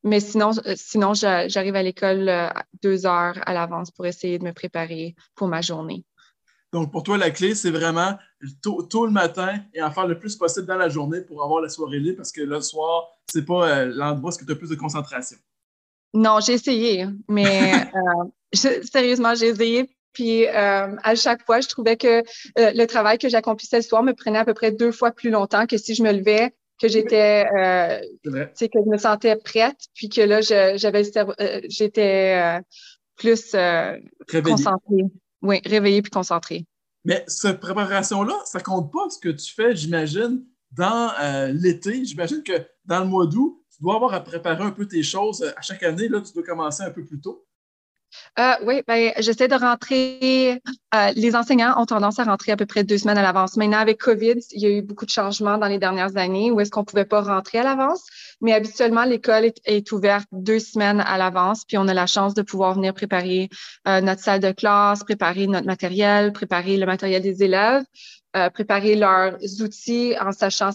mais 0.04 0.20
sinon, 0.20 0.52
sinon 0.76 1.12
j'arrive 1.14 1.76
à 1.76 1.82
l'école 1.82 2.30
deux 2.82 3.04
heures 3.04 3.38
à 3.44 3.52
l'avance 3.52 3.90
pour 3.90 4.06
essayer 4.06 4.38
de 4.38 4.44
me 4.44 4.52
préparer 4.52 5.14
pour 5.34 5.48
ma 5.48 5.60
journée. 5.60 6.04
Donc, 6.72 6.92
pour 6.92 7.02
toi, 7.02 7.16
la 7.16 7.30
clé, 7.30 7.54
c'est 7.54 7.70
vraiment 7.70 8.18
tôt, 8.62 9.06
le 9.06 9.12
matin 9.12 9.60
et 9.72 9.82
en 9.82 9.90
faire 9.90 10.06
le 10.06 10.18
plus 10.18 10.36
possible 10.36 10.66
dans 10.66 10.76
la 10.76 10.88
journée 10.88 11.20
pour 11.22 11.42
avoir 11.42 11.62
la 11.62 11.68
soirée 11.68 11.98
libre 11.98 12.18
parce 12.18 12.32
que 12.32 12.42
le 12.42 12.60
soir, 12.60 13.08
c'est 13.32 13.44
pas 13.44 13.68
euh, 13.68 13.84
l'endroit 13.86 14.32
où 14.32 14.44
tu 14.44 14.52
as 14.52 14.54
plus 14.54 14.68
de 14.68 14.74
concentration. 14.74 15.38
Non, 16.14 16.40
j'ai 16.40 16.54
essayé, 16.54 17.06
mais 17.28 17.72
euh, 17.94 18.78
sérieusement, 18.82 19.34
j'ai 19.34 19.48
essayé. 19.48 19.90
Puis 20.12 20.46
euh, 20.46 20.96
à 21.02 21.14
chaque 21.14 21.44
fois, 21.44 21.60
je 21.60 21.68
trouvais 21.68 21.96
que 21.96 22.22
le 22.56 22.84
travail 22.86 23.18
que 23.18 23.28
j'accomplissais 23.28 23.76
le 23.76 23.82
soir 23.82 24.02
me 24.02 24.12
prenait 24.12 24.38
à 24.38 24.44
peu 24.44 24.54
près 24.54 24.72
deux 24.72 24.92
fois 24.92 25.10
plus 25.12 25.30
longtemps 25.30 25.66
que 25.66 25.78
si 25.78 25.94
je 25.94 26.02
me 26.02 26.12
levais, 26.12 26.54
que 26.80 26.88
j'étais, 26.88 27.44
que 28.24 28.30
je 28.30 28.90
me 28.90 28.98
sentais 28.98 29.36
prête, 29.36 29.78
puis 29.94 30.08
que 30.08 30.20
là, 30.20 30.40
j'avais, 30.40 31.04
j'étais 31.68 32.60
plus 33.16 33.52
concentrée. 34.42 35.04
Oui, 35.42 35.60
réveillé 35.64 36.02
puis 36.02 36.10
concentré. 36.10 36.64
Mais 37.04 37.24
cette 37.26 37.60
préparation-là, 37.60 38.34
ça 38.44 38.60
compte 38.60 38.92
pas 38.92 39.08
ce 39.10 39.18
que 39.18 39.28
tu 39.28 39.52
fais, 39.54 39.74
j'imagine, 39.74 40.44
dans 40.72 41.12
euh, 41.20 41.52
l'été. 41.52 42.04
J'imagine 42.04 42.42
que 42.42 42.52
dans 42.84 43.00
le 43.00 43.06
mois 43.06 43.26
d'août, 43.26 43.62
tu 43.74 43.82
dois 43.82 43.94
avoir 43.94 44.14
à 44.14 44.20
préparer 44.20 44.64
un 44.64 44.72
peu 44.72 44.86
tes 44.86 45.02
choses. 45.02 45.42
À 45.56 45.62
chaque 45.62 45.82
année, 45.82 46.08
là, 46.08 46.20
tu 46.20 46.32
dois 46.32 46.42
commencer 46.42 46.82
un 46.82 46.90
peu 46.90 47.04
plus 47.04 47.20
tôt. 47.20 47.46
Euh, 48.38 48.52
oui, 48.64 48.82
ben, 48.86 49.12
j'essaie 49.18 49.48
de 49.48 49.54
rentrer. 49.54 50.60
Euh, 50.94 51.12
les 51.16 51.34
enseignants 51.34 51.80
ont 51.80 51.86
tendance 51.86 52.18
à 52.18 52.24
rentrer 52.24 52.52
à 52.52 52.56
peu 52.56 52.66
près 52.66 52.84
deux 52.84 52.98
semaines 52.98 53.18
à 53.18 53.22
l'avance. 53.22 53.56
Maintenant, 53.56 53.78
avec 53.78 53.98
COVID, 53.98 54.36
il 54.52 54.62
y 54.62 54.66
a 54.66 54.70
eu 54.70 54.82
beaucoup 54.82 55.04
de 55.04 55.10
changements 55.10 55.58
dans 55.58 55.66
les 55.66 55.78
dernières 55.78 56.16
années 56.16 56.50
où 56.50 56.60
est-ce 56.60 56.70
qu'on 56.70 56.80
ne 56.80 56.86
pouvait 56.86 57.04
pas 57.04 57.20
rentrer 57.20 57.58
à 57.58 57.64
l'avance. 57.64 58.04
Mais 58.40 58.52
habituellement, 58.52 59.04
l'école 59.04 59.50
est, 59.64 59.92
ouverte 59.92 60.28
deux 60.32 60.58
semaines 60.60 61.00
à 61.00 61.18
l'avance, 61.18 61.64
puis 61.64 61.78
on 61.78 61.88
a 61.88 61.94
la 61.94 62.06
chance 62.06 62.34
de 62.34 62.42
pouvoir 62.42 62.74
venir 62.74 62.94
préparer 62.94 63.48
euh, 63.86 64.00
notre 64.00 64.22
salle 64.22 64.40
de 64.40 64.52
classe, 64.52 65.02
préparer 65.02 65.46
notre 65.46 65.66
matériel, 65.66 66.32
préparer 66.32 66.76
le 66.76 66.86
matériel 66.86 67.22
des 67.22 67.42
élèves. 67.42 67.84
préparer 68.54 68.94
leurs 68.94 69.36
outils 69.62 70.14
en 70.20 70.32
sachant 70.32 70.70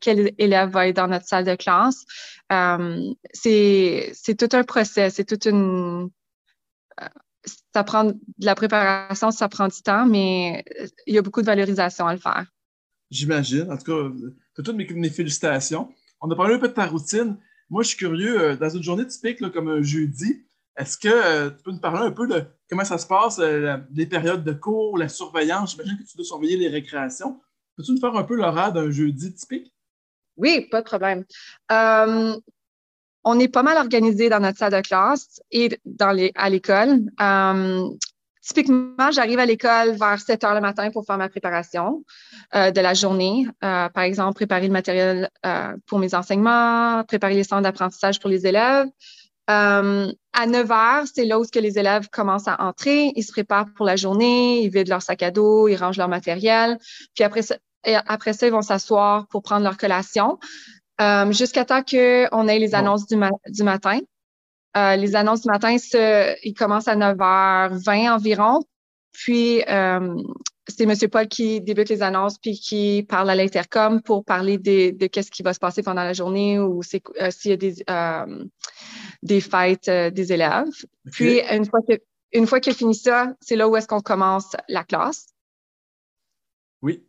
quel 0.00 0.32
élève 0.38 0.68
va 0.70 0.86
être 0.86 0.96
dans 0.96 1.08
notre 1.08 1.26
salle 1.26 1.44
de 1.44 1.56
classe. 1.56 2.04
c'est 3.32 4.36
tout 4.38 4.56
un 4.56 4.62
procès, 4.62 5.10
c'est 5.10 5.24
toute 5.24 5.46
une 5.46 6.10
ça 7.72 7.84
prend 7.84 8.04
de 8.04 8.16
la 8.40 8.54
préparation, 8.54 9.30
ça 9.30 9.48
prend 9.48 9.68
du 9.68 9.80
temps, 9.82 10.06
mais 10.06 10.64
il 11.06 11.14
y 11.14 11.18
a 11.18 11.22
beaucoup 11.22 11.40
de 11.40 11.46
valorisation 11.46 12.06
à 12.06 12.14
le 12.14 12.20
faire. 12.20 12.46
J'imagine. 13.10 13.70
En 13.70 13.76
tout 13.76 13.84
cas, 13.84 14.10
tu 14.54 14.60
as 14.60 14.64
toutes 14.64 14.76
mes, 14.76 15.10
félicitations. 15.10 15.88
On 16.20 16.30
a 16.30 16.36
parlé 16.36 16.54
un 16.54 16.58
peu 16.58 16.68
de 16.68 16.74
ta 16.74 16.86
routine. 16.86 17.36
Moi, 17.70 17.82
je 17.82 17.88
suis 17.88 17.96
curieux, 17.96 18.40
euh, 18.40 18.56
dans 18.56 18.68
une 18.68 18.82
journée 18.82 19.06
typique 19.06 19.40
comme 19.50 19.68
un 19.68 19.82
jeudi, 19.82 20.44
est-ce 20.76 20.96
que 20.96 21.08
euh, 21.08 21.50
tu 21.50 21.62
peux 21.62 21.72
nous 21.72 21.80
parler 21.80 22.06
un 22.06 22.10
peu 22.10 22.26
de 22.26 22.44
comment 22.68 22.84
ça 22.84 22.98
se 22.98 23.06
passe, 23.06 23.38
euh, 23.38 23.76
les 23.92 24.06
périodes 24.06 24.44
de 24.44 24.52
cours, 24.52 24.98
la 24.98 25.08
surveillance? 25.08 25.72
J'imagine 25.72 25.98
que 25.98 26.08
tu 26.08 26.16
dois 26.16 26.24
surveiller 26.24 26.56
les 26.56 26.68
récréations. 26.68 27.40
Peux-tu 27.76 27.92
nous 27.92 28.00
faire 28.00 28.14
un 28.16 28.24
peu 28.24 28.36
l'horaire 28.36 28.72
d'un 28.72 28.90
jeudi 28.90 29.32
typique? 29.34 29.72
Oui, 30.36 30.68
pas 30.70 30.82
de 30.82 30.86
problème 30.86 31.24
on 33.28 33.38
est 33.38 33.48
pas 33.48 33.62
mal 33.62 33.76
organisé 33.76 34.30
dans 34.30 34.40
notre 34.40 34.58
salle 34.58 34.72
de 34.72 34.80
classe 34.80 35.40
et 35.50 35.78
à 36.34 36.48
l'école. 36.48 37.00
Euh, 37.20 37.88
typiquement, 38.42 39.10
j'arrive 39.10 39.38
à 39.38 39.44
l'école 39.44 39.96
vers 39.96 40.18
7 40.18 40.44
heures 40.44 40.54
le 40.54 40.62
matin 40.62 40.90
pour 40.90 41.04
faire 41.04 41.18
ma 41.18 41.28
préparation 41.28 42.04
euh, 42.54 42.70
de 42.70 42.80
la 42.80 42.94
journée. 42.94 43.46
Euh, 43.62 43.90
par 43.90 44.04
exemple, 44.04 44.34
préparer 44.34 44.66
le 44.66 44.72
matériel 44.72 45.28
pour 45.86 45.98
mes 45.98 46.14
enseignements, 46.14 47.04
préparer 47.04 47.34
les 47.34 47.44
centres 47.44 47.62
d'apprentissage 47.62 48.18
pour 48.18 48.30
les 48.30 48.46
élèves. 48.46 48.88
à 49.46 50.46
9 50.46 50.70
heures, 50.70 51.04
c'est 51.12 51.26
là 51.26 51.38
où 51.38 51.44
que 51.44 51.58
les 51.58 51.78
élèves 51.78 52.08
commencent 52.08 52.48
à 52.48 52.62
entrer. 52.62 53.12
Ils 53.14 53.24
se 53.24 53.32
préparent 53.32 53.72
pour 53.76 53.84
la 53.84 53.96
journée, 53.96 54.62
ils 54.62 54.70
vident 54.70 54.90
leur 54.90 55.02
sac 55.02 55.22
à 55.22 55.30
dos, 55.30 55.68
ils 55.68 55.76
rangent 55.76 55.98
leur 55.98 56.08
matériel. 56.08 56.78
Puis 57.14 57.24
après 57.24 57.42
après 58.06 58.32
ça, 58.32 58.46
ils 58.46 58.52
vont 58.52 58.62
s'asseoir 58.62 59.26
pour 59.28 59.42
prendre 59.42 59.62
leur 59.62 59.76
collation. 59.76 60.38
Euh, 61.00 61.30
jusqu'à 61.32 61.64
temps 61.64 61.82
qu'on 61.82 62.48
ait 62.48 62.58
les 62.58 62.74
annonces 62.74 63.06
du, 63.06 63.16
du 63.48 63.62
matin. 63.62 64.00
Euh, 64.76 64.96
les 64.96 65.16
annonces 65.16 65.42
du 65.42 65.48
matin, 65.48 65.76
ils 66.42 66.54
commencent 66.54 66.88
à 66.88 66.96
9h20 66.96 68.10
environ. 68.10 68.60
Puis, 69.12 69.62
euh, 69.68 70.14
c'est 70.68 70.84
M. 70.84 70.94
Paul 71.10 71.28
qui 71.28 71.60
débute 71.60 71.88
les 71.88 72.02
annonces 72.02 72.38
puis 72.38 72.52
qui 72.52 73.06
parle 73.08 73.30
à 73.30 73.34
l'intercom 73.34 74.02
pour 74.02 74.24
parler 74.24 74.58
de, 74.58 74.90
de 74.90 75.06
qu'est-ce 75.06 75.30
qui 75.30 75.42
va 75.42 75.54
se 75.54 75.58
passer 75.58 75.82
pendant 75.82 76.04
la 76.04 76.12
journée 76.12 76.58
ou 76.58 76.82
s'il 76.82 77.00
y 77.44 77.52
a 77.52 77.56
des, 77.56 77.74
des 79.22 79.40
fêtes 79.40 79.88
des 79.88 80.32
élèves. 80.32 80.84
Puis, 81.12 81.40
une 81.50 81.64
fois 81.64 81.80
que 81.88 81.94
une 82.32 82.46
fois 82.46 82.60
qu'il 82.60 82.72
a 82.72 82.76
fini 82.76 82.94
ça, 82.94 83.32
c'est 83.40 83.56
là 83.56 83.68
où 83.68 83.76
est-ce 83.76 83.88
qu'on 83.88 84.00
commence 84.00 84.54
la 84.68 84.84
classe. 84.84 85.28
Oui. 86.82 87.04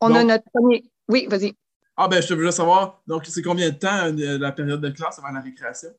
On 0.00 0.14
a 0.14 0.24
notre 0.24 0.44
premier. 0.52 0.82
Oui, 1.08 1.26
vas-y. 1.30 1.54
Ah, 1.96 2.08
ben, 2.08 2.22
je 2.22 2.34
veux 2.34 2.50
savoir, 2.50 3.02
donc, 3.06 3.26
c'est 3.26 3.42
combien 3.42 3.68
de 3.68 3.74
temps 3.74 4.06
euh, 4.06 4.38
la 4.38 4.52
période 4.52 4.80
de 4.80 4.88
classe 4.88 5.18
avant 5.18 5.30
la 5.30 5.40
récréation? 5.40 5.90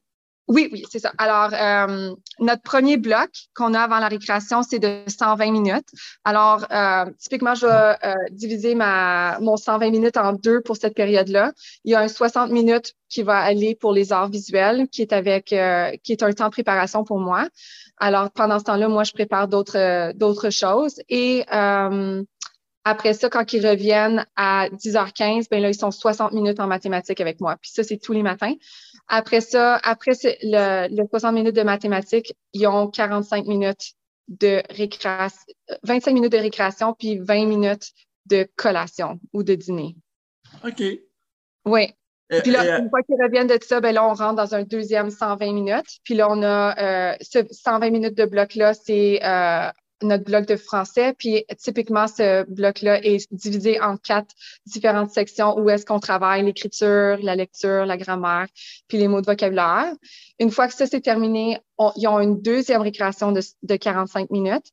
Oui, 0.47 0.67
oui, 0.73 0.83
c'est 0.91 0.99
ça. 0.99 1.13
Alors, 1.17 1.51
euh, 1.53 2.13
notre 2.39 2.63
premier 2.63 2.97
bloc 2.97 3.29
qu'on 3.55 3.73
a 3.73 3.79
avant 3.79 3.99
la 3.99 4.09
récréation, 4.09 4.61
c'est 4.61 4.79
de 4.79 5.03
120 5.07 5.51
minutes. 5.51 5.87
Alors, 6.25 6.65
euh, 6.69 7.05
typiquement, 7.17 7.55
je 7.55 7.65
vais 7.65 7.95
diviser 8.31 8.75
ma, 8.75 9.39
mon 9.39 9.55
120 9.55 9.89
minutes 9.91 10.17
en 10.17 10.33
deux 10.33 10.59
pour 10.59 10.75
cette 10.75 10.95
période-là. 10.95 11.53
Il 11.85 11.91
y 11.91 11.95
a 11.95 12.01
un 12.01 12.09
60 12.09 12.51
minutes 12.51 12.93
qui 13.07 13.23
va 13.23 13.37
aller 13.37 13.75
pour 13.75 13.93
les 13.93 14.11
arts 14.11 14.27
visuels, 14.27 14.89
qui 14.89 15.01
est 15.01 15.13
avec, 15.13 15.45
qui 16.03 16.11
est 16.11 16.23
un 16.23 16.33
temps 16.33 16.47
de 16.47 16.51
préparation 16.51 17.05
pour 17.05 17.19
moi. 17.19 17.47
Alors, 17.97 18.29
pendant 18.31 18.59
ce 18.59 18.65
temps-là, 18.65 18.89
moi, 18.89 19.05
je 19.05 19.13
prépare 19.13 19.47
d'autres, 19.47 20.11
d'autres 20.13 20.49
choses. 20.49 20.99
Et 21.07 21.45
après 22.85 23.13
ça, 23.13 23.29
quand 23.29 23.53
ils 23.53 23.65
reviennent 23.65 24.25
à 24.35 24.67
10h15, 24.69 25.47
ben 25.49 25.61
là, 25.61 25.69
ils 25.69 25.75
sont 25.75 25.91
60 25.91 26.33
minutes 26.33 26.59
en 26.59 26.67
mathématiques 26.67 27.21
avec 27.21 27.39
moi. 27.39 27.57
Puis 27.61 27.71
ça, 27.71 27.83
c'est 27.83 27.97
tous 27.97 28.11
les 28.11 28.23
matins. 28.23 28.53
Après 29.07 29.41
ça, 29.41 29.77
après 29.83 30.13
le, 30.23 30.87
le 30.89 31.07
60 31.07 31.33
minutes 31.33 31.55
de 31.55 31.63
mathématiques, 31.63 32.33
ils 32.53 32.67
ont 32.67 32.87
45 32.87 33.45
minutes 33.45 33.93
de 34.27 34.61
récréation, 34.69 35.39
25 35.83 36.13
minutes 36.13 36.31
de 36.31 36.37
récréation, 36.37 36.93
puis 36.93 37.17
20 37.17 37.45
minutes 37.45 37.91
de 38.25 38.47
collation 38.55 39.19
ou 39.33 39.43
de 39.43 39.55
dîner. 39.55 39.95
OK. 40.65 40.83
Oui. 41.65 41.93
Puis 42.41 42.51
là, 42.51 42.79
une 42.79 42.89
fois 42.89 43.01
qu'ils 43.03 43.21
reviennent 43.21 43.47
de 43.47 43.57
ça, 43.61 43.79
ben 43.79 43.93
là, 43.93 44.05
on 44.05 44.13
rentre 44.13 44.35
dans 44.35 44.55
un 44.55 44.63
deuxième 44.63 45.09
120 45.09 45.53
minutes. 45.53 45.99
Puis 46.03 46.15
là, 46.15 46.27
on 46.29 46.41
a 46.41 47.11
euh, 47.11 47.15
ce 47.21 47.39
120 47.51 47.91
minutes 47.91 48.17
de 48.17 48.25
bloc-là, 48.25 48.73
c'est 48.73 49.19
euh, 49.23 49.69
notre 50.03 50.23
bloc 50.23 50.45
de 50.45 50.55
français. 50.55 51.13
Puis 51.17 51.45
typiquement, 51.57 52.07
ce 52.07 52.43
bloc-là 52.49 53.03
est 53.03 53.31
divisé 53.31 53.79
en 53.81 53.97
quatre 53.97 54.35
différentes 54.65 55.11
sections 55.11 55.57
où 55.57 55.69
est-ce 55.69 55.85
qu'on 55.85 55.99
travaille 55.99 56.43
l'écriture, 56.43 57.17
la 57.21 57.35
lecture, 57.35 57.85
la 57.85 57.97
grammaire, 57.97 58.47
puis 58.87 58.97
les 58.97 59.07
mots 59.07 59.21
de 59.21 59.25
vocabulaire. 59.25 59.93
Une 60.39 60.51
fois 60.51 60.67
que 60.67 60.73
ça 60.73 60.85
c'est 60.85 61.01
terminé, 61.01 61.59
ils 61.95 62.07
ont 62.07 62.19
une 62.19 62.41
deuxième 62.41 62.81
récréation 62.81 63.31
de, 63.31 63.41
de 63.63 63.75
45 63.75 64.29
minutes. 64.29 64.67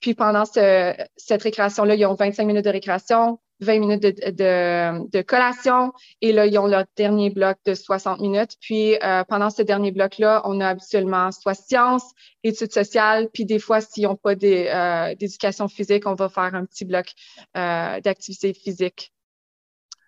Puis 0.00 0.14
pendant 0.14 0.44
ce, 0.44 0.94
cette 1.16 1.42
récréation-là, 1.42 1.94
ils 1.94 2.04
ont 2.06 2.14
25 2.14 2.44
minutes 2.44 2.64
de 2.64 2.70
récréation, 2.70 3.38
20 3.62 3.78
minutes 3.78 4.02
de, 4.02 5.22
collation. 5.22 5.92
Et 6.20 6.32
là, 6.32 6.46
ils 6.46 6.58
ont 6.58 6.66
leur 6.66 6.84
dernier 6.96 7.30
bloc 7.30 7.56
de 7.64 7.74
60 7.74 8.20
minutes. 8.20 8.56
Puis 8.60 8.96
euh, 9.02 9.24
pendant 9.24 9.50
ce 9.50 9.62
dernier 9.62 9.92
bloc-là, 9.92 10.42
on 10.44 10.60
a 10.60 10.68
habituellement 10.68 11.30
soit 11.30 11.54
sciences, 11.54 12.12
études 12.42 12.72
sociales, 12.72 13.28
puis 13.32 13.44
des 13.44 13.58
fois, 13.58 13.80
s'ils 13.80 14.04
n'ont 14.04 14.16
pas 14.16 14.32
euh, 14.32 15.14
d'éducation 15.14 15.68
physique, 15.68 16.06
on 16.06 16.14
va 16.14 16.28
faire 16.28 16.54
un 16.54 16.64
petit 16.64 16.84
bloc 16.84 17.12
euh, 17.56 18.00
d'activité 18.00 18.52
physique 18.52 19.12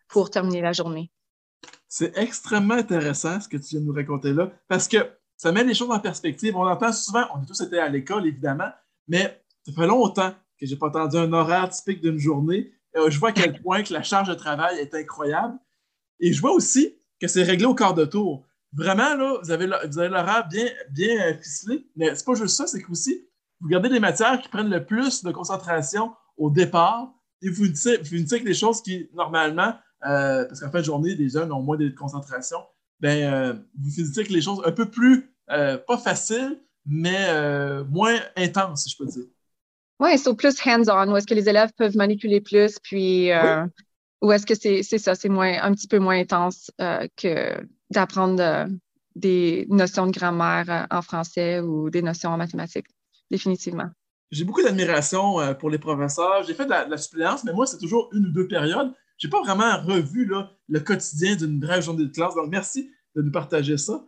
pour 0.08 0.30
terminer 0.30 0.60
la 0.60 0.72
journée. 0.72 1.10
C'est 1.88 2.16
extrêmement 2.18 2.74
intéressant 2.74 3.40
ce 3.40 3.48
que 3.48 3.56
tu 3.56 3.70
viens 3.70 3.80
de 3.80 3.86
nous 3.86 3.94
raconter 3.94 4.32
là, 4.32 4.50
parce 4.68 4.88
que 4.88 4.98
ça 5.36 5.52
met 5.52 5.64
les 5.64 5.74
choses 5.74 5.90
en 5.90 6.00
perspective. 6.00 6.56
On 6.56 6.66
entend 6.66 6.92
souvent, 6.92 7.24
on 7.34 7.42
a 7.42 7.46
tous 7.46 7.60
été 7.60 7.78
à 7.78 7.88
l'école, 7.88 8.26
évidemment, 8.26 8.70
mais 9.08 9.42
ça 9.64 9.72
fait 9.72 9.86
longtemps 9.86 10.32
que 10.58 10.66
je 10.66 10.72
n'ai 10.72 10.78
pas 10.78 10.88
entendu 10.88 11.16
un 11.16 11.32
horaire 11.32 11.68
typique 11.68 12.00
d'une 12.00 12.18
journée. 12.18 12.72
Euh, 12.96 13.10
je 13.10 13.18
vois 13.18 13.30
à 13.30 13.32
quel 13.32 13.60
point 13.60 13.82
que 13.82 13.92
la 13.92 14.02
charge 14.02 14.28
de 14.28 14.34
travail 14.34 14.78
est 14.78 14.94
incroyable. 14.94 15.58
Et 16.20 16.32
je 16.32 16.40
vois 16.40 16.52
aussi 16.52 16.94
que 17.20 17.26
c'est 17.26 17.42
réglé 17.42 17.66
au 17.66 17.74
quart 17.74 17.94
de 17.94 18.04
tour. 18.04 18.46
Vraiment, 18.72 19.14
là, 19.14 19.38
vous 19.42 19.50
avez, 19.50 19.66
l'horaire 19.66 20.48
bien, 20.48 20.68
bien 20.90 21.34
ficelé, 21.34 21.86
mais 21.96 22.14
c'est 22.14 22.24
pas 22.24 22.34
juste 22.34 22.56
ça, 22.56 22.66
c'est 22.66 22.82
que 22.82 22.90
aussi, 22.90 23.28
vous 23.60 23.68
gardez 23.68 23.88
les 23.88 24.00
matières 24.00 24.40
qui 24.40 24.48
prennent 24.48 24.70
le 24.70 24.84
plus 24.84 25.22
de 25.22 25.30
concentration 25.30 26.12
au 26.36 26.50
départ 26.50 27.12
et 27.40 27.50
vous 27.50 27.64
finissez, 27.64 27.94
avec 28.32 28.44
des 28.44 28.54
choses 28.54 28.82
qui, 28.82 29.08
normalement, 29.14 29.74
euh, 30.06 30.44
parce 30.46 30.60
qu'en 30.60 30.70
fin 30.70 30.80
de 30.80 30.84
journée, 30.84 31.14
les 31.14 31.28
jeunes 31.28 31.52
ont 31.52 31.62
moins 31.62 31.76
de 31.76 31.88
concentration, 31.90 32.58
ben, 32.98 33.32
euh, 33.32 33.54
vous 33.80 33.90
finissez 33.90 34.20
avec 34.20 34.30
les 34.30 34.40
choses 34.40 34.60
un 34.64 34.72
peu 34.72 34.90
plus, 34.90 35.30
pas 35.46 35.98
faciles, 36.02 36.60
mais 36.86 37.84
moins 37.84 38.18
intenses, 38.36 38.84
si 38.84 38.90
je 38.90 38.96
peux 38.96 39.06
dire. 39.06 39.24
Oui, 40.00 40.18
c'est 40.18 40.34
plus 40.34 40.56
hands-on, 40.66 41.12
où 41.12 41.16
est-ce 41.16 41.26
que 41.26 41.34
les 41.34 41.48
élèves 41.48 41.70
peuvent 41.76 41.96
manipuler 41.96 42.40
plus, 42.40 42.78
puis 42.82 43.30
euh, 43.30 43.64
où 44.20 44.32
est-ce 44.32 44.46
que 44.46 44.54
c'est 44.54 44.82
ça, 44.98 45.14
c'est 45.14 45.28
moins 45.28 45.62
un 45.62 45.72
petit 45.72 45.86
peu 45.86 45.98
moins 45.98 46.18
intense 46.18 46.70
euh, 46.80 47.06
que 47.16 47.64
d'apprendre 47.90 48.42
euh, 48.42 48.66
des 49.14 49.66
notions 49.68 50.06
de 50.06 50.12
grammaire 50.12 50.86
en 50.90 51.02
français 51.02 51.60
ou 51.60 51.90
des 51.90 52.02
notions 52.02 52.30
en 52.30 52.36
mathématiques, 52.36 52.88
définitivement. 53.30 53.88
J'ai 54.32 54.44
beaucoup 54.44 54.62
d'admiration 54.62 55.54
pour 55.60 55.70
les 55.70 55.78
professeurs. 55.78 56.42
J'ai 56.44 56.54
fait 56.54 56.64
de 56.64 56.70
la, 56.70 56.96
suppléance, 56.96 57.44
mais 57.44 57.52
moi, 57.52 57.66
c'est 57.66 57.78
toujours 57.78 58.08
une 58.12 58.26
ou 58.26 58.30
deux 58.30 58.48
périodes. 58.48 58.92
Je 59.16 59.28
n'ai 59.28 59.30
pas 59.30 59.40
vraiment 59.42 59.80
revu 59.84 60.24
là, 60.24 60.50
le 60.68 60.80
quotidien 60.80 61.36
d'une 61.36 61.60
brève 61.60 61.84
journée 61.84 62.06
de 62.06 62.12
classe. 62.12 62.34
Donc, 62.34 62.48
merci 62.48 62.90
de 63.14 63.22
nous 63.22 63.30
partager 63.30 63.76
ça. 63.76 64.04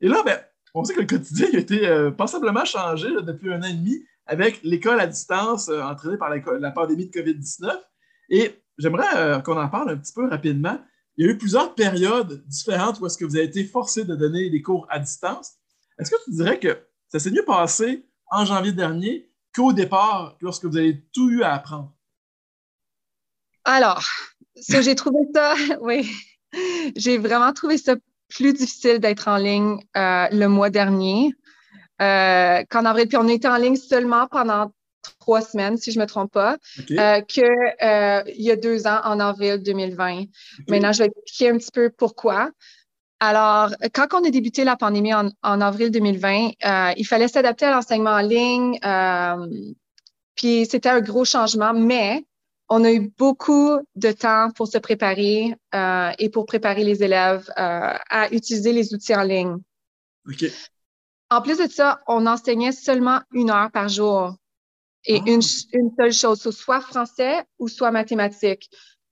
Et 0.00 0.08
là, 0.08 0.22
ben, 0.24 0.38
on 0.72 0.82
sait 0.84 0.94
que 0.94 1.00
le 1.00 1.06
quotidien 1.06 1.48
a 1.52 1.58
été 1.58 2.10
passablement 2.16 2.64
changé 2.64 3.08
depuis 3.20 3.52
un 3.52 3.60
an 3.60 3.66
et 3.66 3.74
demi 3.74 4.02
avec 4.26 4.60
l'école 4.62 5.00
à 5.00 5.06
distance 5.06 5.68
euh, 5.68 5.82
entraînée 5.82 6.16
par 6.16 6.30
la, 6.30 6.70
pandémie 6.70 7.06
de 7.06 7.10
COVID-19. 7.10 7.72
Et 8.30 8.62
j'aimerais 8.78 9.16
euh, 9.16 9.38
qu'on 9.40 9.60
en 9.60 9.68
parle 9.68 9.90
un 9.90 9.96
petit 9.96 10.12
peu 10.12 10.28
rapidement. 10.28 10.78
Il 11.16 11.26
y 11.26 11.28
a 11.28 11.32
eu 11.32 11.38
plusieurs 11.38 11.74
périodes 11.74 12.44
différentes 12.46 13.00
où 13.00 13.06
est-ce 13.06 13.16
que 13.16 13.24
vous 13.24 13.36
avez 13.36 13.46
été 13.46 13.64
forcé 13.64 14.04
de 14.04 14.14
donner 14.14 14.50
des 14.50 14.60
cours 14.60 14.86
à 14.90 14.98
distance. 14.98 15.52
Est-ce 15.98 16.10
que 16.10 16.24
tu 16.24 16.32
dirais 16.32 16.58
que 16.58 16.78
ça 17.08 17.18
s'est 17.18 17.30
mieux 17.30 17.44
passé 17.44 18.06
en 18.30 18.44
janvier 18.44 18.72
dernier 18.72 19.30
qu'au 19.54 19.72
départ, 19.72 20.36
lorsque 20.40 20.66
vous 20.66 20.76
avez 20.76 21.02
tout 21.14 21.30
eu 21.30 21.42
à 21.42 21.54
apprendre? 21.54 21.94
Alors, 23.64 24.04
j'ai 24.56 24.94
trouvé 24.94 25.20
ça, 25.34 25.54
oui, 25.80 26.10
j'ai 26.96 27.18
vraiment 27.18 27.52
trouvé 27.52 27.78
ça 27.78 27.96
plus 28.28 28.52
difficile 28.52 28.98
d'être 28.98 29.28
en 29.28 29.36
ligne 29.36 29.78
euh, 29.96 30.26
le 30.30 30.46
mois 30.46 30.70
dernier. 30.70 31.32
Euh, 32.02 32.62
qu'en 32.70 32.84
avril. 32.84 33.08
Puis 33.08 33.16
on 33.16 33.28
était 33.28 33.48
en 33.48 33.56
ligne 33.56 33.76
seulement 33.76 34.26
pendant 34.26 34.72
trois 35.20 35.40
semaines, 35.40 35.76
si 35.76 35.92
je 35.92 35.98
ne 35.98 36.04
me 36.04 36.08
trompe 36.08 36.32
pas, 36.32 36.56
euh, 36.90 37.20
qu'il 37.20 37.44
y 38.36 38.50
a 38.50 38.56
deux 38.56 38.86
ans, 38.86 39.00
en 39.04 39.20
avril 39.20 39.62
2020. 39.62 40.24
Maintenant, 40.68 40.92
je 40.92 41.04
vais 41.04 41.10
expliquer 41.16 41.50
un 41.50 41.58
petit 41.58 41.70
peu 41.72 41.90
pourquoi. 41.90 42.50
Alors, 43.18 43.70
quand 43.94 44.08
on 44.12 44.26
a 44.26 44.30
débuté 44.30 44.64
la 44.64 44.76
pandémie 44.76 45.14
en, 45.14 45.30
avril 45.42 45.90
2020, 45.90 46.94
il 46.96 47.06
fallait 47.06 47.28
s'adapter 47.28 47.66
à 47.66 47.70
l'enseignement 47.70 48.10
en 48.10 48.20
ligne. 48.20 48.78
puis 50.34 50.66
c'était 50.66 50.90
un 50.90 51.00
gros 51.00 51.24
changement, 51.24 51.72
mais 51.72 52.24
on 52.68 52.84
a 52.84 52.92
eu 52.92 53.12
beaucoup 53.16 53.78
de 53.94 54.12
temps 54.12 54.50
pour 54.50 54.68
se 54.68 54.78
préparer 54.78 55.54
euh, 55.74 56.10
et 56.18 56.28
pour 56.30 56.46
préparer 56.46 56.84
les 56.84 57.02
élèves 57.02 57.48
euh, 57.50 57.94
à 58.10 58.28
utiliser 58.32 58.72
les 58.72 58.92
outils 58.92 59.14
en 59.14 59.22
ligne. 59.22 59.56
En 61.30 61.42
plus 61.42 61.58
de 61.58 61.68
ça, 61.68 62.00
on 62.06 62.26
enseignait 62.26 62.72
seulement 62.72 63.20
une 63.32 63.50
heure 63.50 63.70
par 63.72 63.88
jour 63.88 64.34
et 65.04 65.20
ah. 65.20 65.30
une, 65.30 65.40
une, 65.72 65.90
seule 65.98 66.12
chose, 66.12 66.50
soit 66.50 66.80
français 66.80 67.44
ou 67.58 67.68
soit 67.68 67.90
mathématiques. 67.90 68.68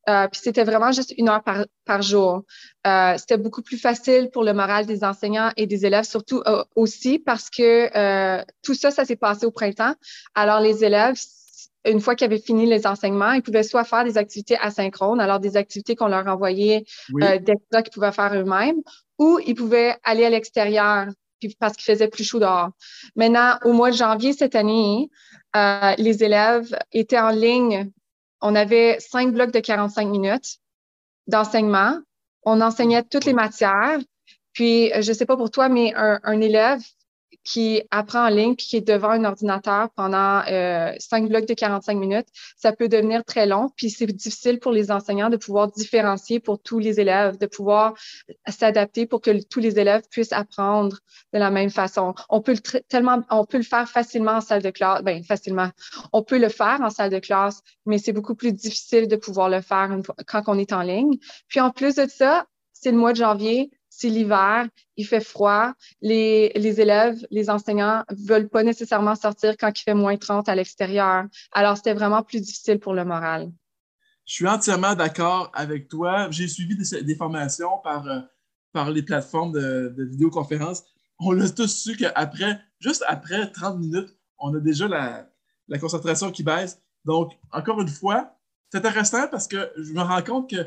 Euh, 0.09 0.28
puis 0.28 0.40
c'était 0.42 0.64
vraiment 0.64 0.92
juste 0.92 1.14
une 1.16 1.30
heure 1.30 1.42
par, 1.42 1.64
par 1.87 2.02
jour. 2.02 2.42
Euh, 2.87 3.14
c'était 3.16 3.38
beaucoup 3.38 3.62
plus 3.62 3.78
facile 3.78 4.28
pour 4.30 4.44
le 4.44 4.52
moral 4.52 4.85
des 4.85 5.02
enseignants 5.02 5.50
et 5.56 5.66
des 5.66 5.87
élèves, 5.87 6.04
surtout 6.04 6.42
euh, 6.47 6.62
aussi 6.76 7.18
parce 7.18 7.49
que 7.49 7.97
euh, 7.97 8.44
tout 8.62 8.75
ça, 8.75 8.90
ça 8.90 9.06
s'est 9.06 9.16
passé 9.16 9.47
au 9.47 9.50
printemps. 9.50 9.94
Alors 10.35 10.61
les 10.61 10.85
élèves, 10.85 11.16
une 11.87 12.00
fois 12.00 12.14
qu'ils 12.14 12.26
avaient 12.26 12.38
fini 12.38 12.66
les 12.66 12.87
enseignements, 12.87 13.33
ils 13.33 13.42
pouvaient 13.42 13.62
soit 13.62 13.85
faire 13.85 14.04
des 14.04 14.18
activités 14.18 14.59
asynchrones, 14.59 15.21
alors 15.21 15.40
des 15.40 15.56
activités 15.56 15.97
qu'on 15.97 16.09
leur 16.09 16.26
envoyait 16.26 16.85
euh, 17.23 17.38
d'extra 17.38 17.83
qu'ils 17.83 17.92
pouvaient 17.92 18.12
faire 18.12 18.35
eux-mêmes, 18.35 18.80
ou 19.18 19.38
ils 19.47 19.54
pouvaient 19.54 19.97
aller 20.02 20.25
à 20.25 20.30
l'extérieur 20.30 21.06
parce 21.59 21.76
qu'il 21.76 21.85
faisait 21.85 22.09
plus 22.09 22.25
chaud 22.25 22.38
dehors. 22.38 22.71
Maintenant, 23.17 23.59
au 23.64 23.73
mois 23.73 23.91
de 23.91 23.97
janvier 23.97 24.33
cette 24.33 24.55
année, 24.55 25.11
euh, 25.57 25.95
les 25.99 26.25
élèves 26.25 26.76
étaient 26.93 27.19
en 27.19 27.31
ligne. 27.31 27.91
On 28.41 28.55
avait 28.55 28.99
cinq 29.00 29.33
blocs 29.33 29.53
de 29.53 29.61
45 29.61 30.09
minutes 30.09 30.59
d'enseignement. 31.26 31.99
On 32.43 32.61
enseignait 32.61 33.03
toutes 33.03 33.25
les 33.25 33.33
matières. 33.33 33.99
Puis, 34.53 34.91
je 35.00 35.09
ne 35.11 35.17
sais 35.17 35.26
pas 35.26 35.37
pour 35.37 35.50
toi, 35.50 35.69
mais 35.69 35.93
un 35.97 36.41
élève 36.41 36.81
qui 37.45 37.83
apprend 37.91 38.27
en 38.27 38.29
ligne 38.29 38.57
puis 38.57 38.67
qui 38.67 38.77
est 38.77 38.87
devant 38.87 39.11
un 39.11 39.25
ordinateur 39.25 39.91
pendant 39.91 40.43
euh, 40.51 40.93
cinq 40.99 41.29
blocs 41.29 41.47
de 41.47 41.55
45 41.55 41.95
minutes, 41.97 42.27
ça 42.57 42.73
peut 42.73 42.89
devenir 42.89 43.25
très 43.25 43.47
long. 43.47 43.71
Puis 43.77 43.91
c'est 43.91 44.07
difficile 44.07 44.59
pour 44.59 44.73
les 44.73 44.91
enseignants 44.91 45.31
de 45.31 45.37
pouvoir 45.37 45.71
différencier 45.71 46.41
pour 46.41 46.61
tous 46.61 46.79
les 46.79 47.01
élèves, 47.01 47.39
de 47.39 47.47
pouvoir 47.47 47.95
s'adapter 48.49 49.07
pour 49.07 49.21
que 49.21 49.43
tous 49.45 49.61
les 49.61 49.79
élèves 49.79 50.03
puissent 50.11 50.33
apprendre 50.33 50.99
de 51.33 51.39
la 51.39 51.51
même 51.51 51.71
façon. 51.71 52.15
On 52.31 52.41
peut 52.41 52.53
le 52.55 52.81
tellement, 52.89 53.23
on 53.31 53.45
peut 53.45 53.59
le 53.59 53.65
faire 53.65 53.89
facilement 53.89 54.33
en 54.33 54.41
salle 54.41 54.63
de 54.63 54.71
classe, 54.71 55.03
ben 55.03 55.23
facilement. 55.23 55.71
On 56.13 56.23
peut 56.23 56.39
le 56.39 56.49
faire 56.49 56.81
en 56.81 56.91
salle 56.91 57.11
de 57.11 57.19
classe, 57.19 57.61
mais 57.85 57.99
c'est 57.99 58.13
beaucoup 58.13 58.35
plus 58.35 58.53
difficile 58.53 59.07
de 59.07 59.17
pouvoir 59.17 59.49
le 59.49 59.61
faire 59.61 59.91
quand 60.27 60.43
on 60.47 60.59
est 60.59 60.73
en 60.73 60.83
ligne. 60.83 61.19
Puis 61.49 61.61
en 61.61 61.71
plus 61.71 61.97
de 61.97 62.07
ça, 62.09 62.47
c'est 62.73 62.91
le 62.91 62.99
mois 62.99 63.13
de 63.13 63.19
janvier, 63.19 63.71
c'est 63.97 64.09
l'hiver, 64.09 64.69
il 64.97 65.07
fait 65.07 65.21
froid, 65.21 65.73
les, 66.03 66.53
les, 66.57 66.81
élèves, 66.81 67.25
les 67.31 67.49
enseignants 67.49 68.03
veulent 68.11 68.49
pas 68.49 68.63
nécessairement 68.63 69.15
sortir 69.15 69.57
quand 69.59 69.71
il 69.79 69.83
fait 69.83 69.95
moins 69.95 70.17
30 70.17 70.49
à 70.49 70.55
l'extérieur. 70.55 71.25
Alors, 71.53 71.77
c'était 71.77 71.95
vraiment 71.95 72.23
plus 72.23 72.41
difficile 72.41 72.81
pour 72.81 72.93
le 72.93 73.05
moral. 73.05 73.53
Je 74.27 74.35
suis 74.35 74.49
entièrement 74.49 74.95
d'accord 74.95 75.51
avec 75.55 75.89
toi. 75.89 76.29
J'ai 76.31 76.49
suivi 76.49 76.77
des, 76.77 77.15
formations 77.15 77.79
par, 77.83 78.07
euh, 78.09 78.21
par 78.73 78.91
les 78.91 79.03
plateformes 79.03 79.53
de, 79.53 79.95
vidéoconférence. 80.11 80.83
On 81.21 81.39
a 81.41 81.49
tous 81.49 81.69
su 81.69 81.97
qu'après, 81.97 82.59
juste 82.81 83.05
après 83.07 83.51
30 83.53 83.79
minutes, 83.79 84.09
on 84.39 84.55
a 84.55 84.61
déjà 84.61 84.89
la, 84.89 85.29
la 85.69 85.79
concentration 85.79 86.33
qui 86.33 86.43
baisse. 86.43 86.81
Donc, 87.05 87.33
encore 87.53 87.81
une 87.81 87.89
fois, 87.89 88.37
c'est 88.73 88.79
intéressant 88.79 89.29
parce 89.29 89.47
que 89.47 89.71
je 89.77 89.93
me 89.93 90.01
rends 90.01 90.23
compte 90.23 90.51
que 90.51 90.67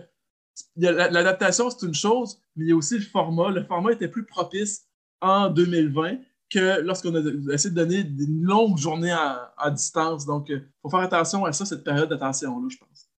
l'adaptation, 0.76 1.70
c'est 1.70 1.86
une 1.86 1.94
chose, 1.94 2.40
mais 2.56 2.66
il 2.66 2.70
y 2.70 2.72
a 2.72 2.76
aussi 2.76 2.96
le 2.96 3.06
format. 3.06 3.50
Le 3.50 3.64
format 3.64 3.92
était 3.92 4.08
plus 4.08 4.26
propice 4.26 4.88
en 5.22 5.50
2020 5.50 6.18
que 6.50 6.82
lorsqu'on 6.82 7.16
a 7.16 7.54
essayé 7.54 7.74
de 7.74 7.76
donner 7.76 8.00
une 8.00 8.44
longue 8.44 8.78
journée 8.78 9.12
à, 9.12 9.72
distance. 9.72 10.26
Donc, 10.26 10.48
il 10.50 10.56
euh, 10.56 10.70
faut 10.82 10.90
faire 10.90 11.02
attention 11.02 11.46
à 11.46 11.52
ça, 11.52 11.66
cette 11.66 11.84
période 11.84 12.10
d'attention-là, 12.10 12.68
je 12.70 12.78
pense. 12.78 13.10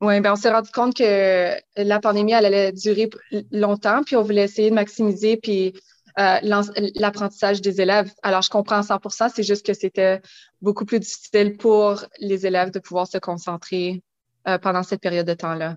Oui, 0.00 0.20
bien, 0.20 0.32
on 0.32 0.36
s'est 0.36 0.50
rendu 0.50 0.70
compte 0.72 0.94
que 0.94 1.54
la 1.76 2.00
pandémie, 2.00 2.32
elle 2.32 2.44
allait 2.44 2.72
durer 2.72 3.08
longtemps, 3.50 4.02
puis 4.04 4.16
on 4.16 4.22
voulait 4.22 4.44
essayer 4.44 4.68
de 4.68 4.74
maximiser 4.74 5.36
puis 5.38 5.72
euh, 6.18 6.38
l'apprentissage 6.96 7.62
des 7.62 7.80
élèves. 7.80 8.12
Alors, 8.22 8.42
je 8.42 8.50
comprends 8.50 8.80
100% 8.80 9.30
c'est 9.34 9.42
juste 9.42 9.64
que 9.64 9.74
c'était 9.74 10.20
beaucoup 10.60 10.84
plus 10.84 11.00
difficile 11.00 11.56
pour 11.56 12.04
les 12.18 12.46
élèves 12.46 12.70
de 12.70 12.78
pouvoir 12.78 13.06
se 13.06 13.18
concentrer 13.18 14.02
euh, 14.48 14.58
pendant 14.58 14.82
cette 14.82 15.00
période 15.00 15.26
de 15.26 15.34
temps-là 15.34 15.76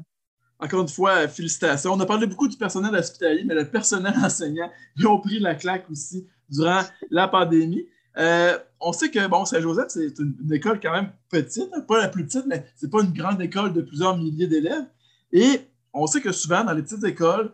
encore 0.60 0.82
une 0.82 0.90
fois, 0.90 1.28
félicitations. 1.28 1.94
On 1.94 2.00
a 2.00 2.06
parlé 2.06 2.28
beaucoup 2.28 2.48
du 2.48 2.58
personnel 2.58 2.94
hospitalier, 2.94 3.44
mais 3.46 3.56
le 3.56 3.66
personnel 3.66 4.14
enseignant, 4.24 4.70
ils 4.98 5.08
ont 5.08 5.20
pris 5.20 5.40
la 5.40 5.56
claque 5.56 5.90
aussi 5.90 6.28
durant 6.50 6.82
la 7.10 7.28
pandémie. 7.28 7.86
Euh, 8.18 8.58
on 8.82 8.92
sait 8.92 9.10
que 9.10 9.26
bon, 9.28 9.46
Saint-Joseph, 9.46 9.88
c'est 9.90 10.20
une, 10.20 10.36
école 10.52 10.80
quand 10.82 10.92
même 10.92 11.12
petite, 11.30 11.70
hein, 11.74 11.82
pas 11.82 12.00
la 12.00 12.10
plus 12.10 12.26
petite, 12.26 12.46
mais 12.48 12.66
c'est 12.76 12.90
pas 12.90 13.02
une 13.02 13.14
grande 13.14 13.42
école 13.42 13.72
de 13.72 13.82
plusieurs 13.82 14.18
milliers 14.18 14.48
d'élèves. 14.48 14.86
Et 15.32 15.62
on 15.94 16.08
sait 16.08 16.22
que 16.22 16.32
souvent, 16.32 16.64
dans 16.64 16.74
les 16.74 16.82
petites 16.82 17.04
écoles, 17.04 17.54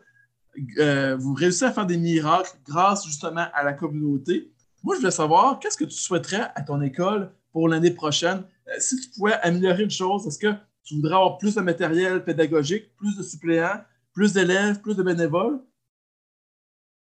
euh, 0.79 1.15
vous 1.17 1.33
réussissez 1.33 1.65
à 1.65 1.71
faire 1.71 1.85
des 1.85 1.97
miracles 1.97 2.57
grâce 2.65 3.05
justement 3.05 3.45
à 3.53 3.63
la 3.63 3.73
communauté. 3.73 4.51
Moi, 4.83 4.95
je 4.95 5.01
voulais 5.01 5.11
savoir, 5.11 5.59
qu'est-ce 5.59 5.77
que 5.77 5.85
tu 5.85 5.97
souhaiterais 5.97 6.49
à 6.55 6.61
ton 6.61 6.81
école 6.81 7.31
pour 7.51 7.67
l'année 7.67 7.91
prochaine? 7.91 8.43
Euh, 8.67 8.71
si 8.79 8.99
tu 8.99 9.09
pouvais 9.09 9.33
améliorer 9.41 9.83
une 9.83 9.91
chose, 9.91 10.25
est-ce 10.25 10.39
que 10.39 10.53
tu 10.85 10.95
voudrais 10.95 11.15
avoir 11.15 11.37
plus 11.37 11.55
de 11.55 11.61
matériel 11.61 12.23
pédagogique, 12.23 12.95
plus 12.95 13.17
de 13.17 13.23
suppléants, 13.23 13.81
plus 14.13 14.33
d'élèves, 14.33 14.79
plus 14.81 14.95
de 14.95 15.03
bénévoles? 15.03 15.59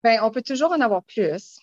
Bien, 0.03 0.23
on 0.23 0.31
peut 0.31 0.41
toujours 0.41 0.71
en 0.71 0.81
avoir 0.81 1.03
plus. 1.03 1.59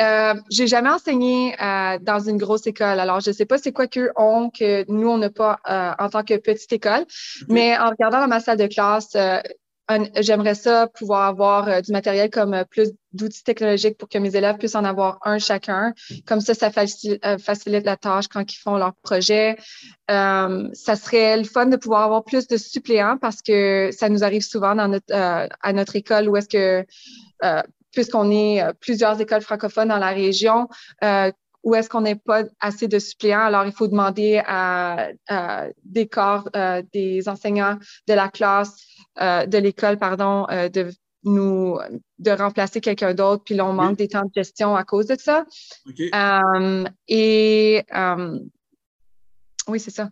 Euh, 0.00 0.34
j'ai 0.48 0.68
jamais 0.68 0.90
enseigné 0.90 1.60
euh, 1.60 1.98
dans 2.00 2.20
une 2.20 2.36
grosse 2.36 2.66
école. 2.68 3.00
Alors, 3.00 3.18
je 3.18 3.32
sais 3.32 3.46
pas 3.46 3.58
c'est 3.58 3.72
quoi 3.72 3.88
qu'eux 3.88 4.12
ont 4.14 4.50
que 4.50 4.84
nous, 4.88 5.08
on 5.08 5.18
n'a 5.18 5.30
pas 5.30 5.58
euh, 5.68 5.92
en 5.98 6.08
tant 6.08 6.22
que 6.22 6.36
petite 6.36 6.72
école. 6.72 7.04
Mais 7.48 7.76
en 7.76 7.90
regardant 7.90 8.20
dans 8.20 8.28
ma 8.28 8.38
salle 8.38 8.58
de 8.58 8.68
classe, 8.68 9.16
j'aimerais 10.20 10.54
ça 10.54 10.86
pouvoir 10.86 11.22
avoir 11.22 11.68
euh, 11.68 11.80
du 11.80 11.92
matériel 11.92 12.30
comme 12.30 12.54
euh, 12.54 12.64
plus 12.64 12.90
d'outils 13.12 13.42
technologiques 13.42 13.96
pour 13.96 14.08
que 14.08 14.18
mes 14.18 14.36
élèves 14.36 14.58
puissent 14.58 14.74
en 14.74 14.84
avoir 14.84 15.18
un 15.24 15.38
chacun. 15.38 15.94
Comme 16.26 16.40
ça, 16.40 16.54
ça 16.54 16.68
euh, 16.68 17.38
facilite, 17.38 17.84
la 17.84 17.96
tâche 17.96 18.28
quand 18.28 18.52
ils 18.52 18.58
font 18.58 18.76
leur 18.76 18.94
projet. 18.94 19.56
ça 20.08 20.96
serait 20.96 21.38
le 21.38 21.44
fun 21.44 21.66
de 21.66 21.76
pouvoir 21.76 22.02
avoir 22.02 22.24
plus 22.24 22.46
de 22.46 22.56
suppléants 22.56 23.16
parce 23.18 23.40
que 23.40 23.90
ça 23.92 24.08
nous 24.08 24.24
arrive 24.24 24.42
souvent 24.42 24.74
dans 24.74 24.88
notre, 24.88 25.14
à 25.14 25.72
notre 25.72 25.96
école 25.96 26.28
où 26.28 26.36
est-ce 26.36 26.48
que, 26.48 26.84
puisqu'on 27.92 28.30
est 28.30 28.62
plusieurs 28.80 29.18
écoles 29.20 29.40
francophones 29.40 29.88
dans 29.88 29.98
la 29.98 30.10
région, 30.10 30.68
où 31.62 31.74
est-ce 31.74 31.88
qu'on 31.88 32.02
n'est 32.02 32.16
pas 32.16 32.44
assez 32.60 32.88
de 32.88 32.98
suppléants? 32.98 33.40
Alors, 33.40 33.64
il 33.64 33.72
faut 33.72 33.88
demander 33.88 34.42
à, 34.46 35.08
des 35.84 36.06
corps, 36.06 36.48
des 36.92 37.28
enseignants 37.28 37.78
de 38.06 38.14
la 38.14 38.28
classe, 38.28 38.76
euh, 39.20 39.46
de 39.46 39.58
l'école, 39.58 39.98
pardon, 39.98 40.46
euh, 40.50 40.68
de 40.68 40.90
nous 41.24 41.78
de 42.18 42.30
remplacer 42.30 42.80
quelqu'un 42.80 43.12
d'autre, 43.12 43.42
puis 43.44 43.54
là, 43.54 43.66
on 43.66 43.72
manque 43.72 43.98
des 43.98 44.08
temps 44.08 44.24
de 44.24 44.30
gestion 44.34 44.76
à 44.76 44.84
cause 44.84 45.06
de 45.06 45.16
ça. 45.18 45.44
Euh, 46.14 46.84
et 47.08 47.84
oui, 49.66 49.80
c'est 49.80 49.90
ça. 49.90 50.08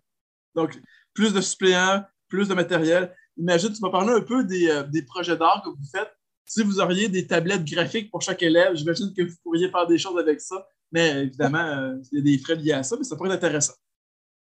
Donc, 0.55 0.79
plus 1.15 1.33
de 1.33 1.41
suppléants, 1.41 2.05
plus 2.29 2.49
de 2.49 2.55
matériel. 2.55 3.15
Imagine, 3.37 3.73
tu 3.73 3.81
vas 3.81 3.91
parler 3.91 4.13
un 4.13 4.21
peu 4.21 4.45
des, 4.45 4.83
des 4.89 5.03
projets 5.03 5.37
d'art 5.37 5.63
que 5.65 5.71
vous 5.71 5.89
faites. 5.91 6.11
Si 6.45 6.63
vous 6.63 6.81
auriez 6.81 7.09
des 7.09 7.27
tablettes 7.27 7.65
graphiques 7.65 8.11
pour 8.11 8.23
chaque 8.23 8.43
élève, 8.43 8.75
j'imagine 8.75 9.13
que 9.15 9.23
vous 9.23 9.37
pourriez 9.43 9.71
faire 9.71 9.87
des 9.87 9.99
choses 9.99 10.19
avec 10.19 10.41
ça. 10.41 10.67
Mais 10.93 11.23
évidemment, 11.25 11.99
il 12.13 12.19
y 12.19 12.21
a 12.21 12.25
des 12.25 12.39
frais 12.39 12.57
liés 12.57 12.73
à 12.73 12.83
ça, 12.83 12.97
mais 12.99 13.05
ça 13.05 13.17
pourrait 13.17 13.31
être 13.31 13.37
intéressant. 13.37 13.75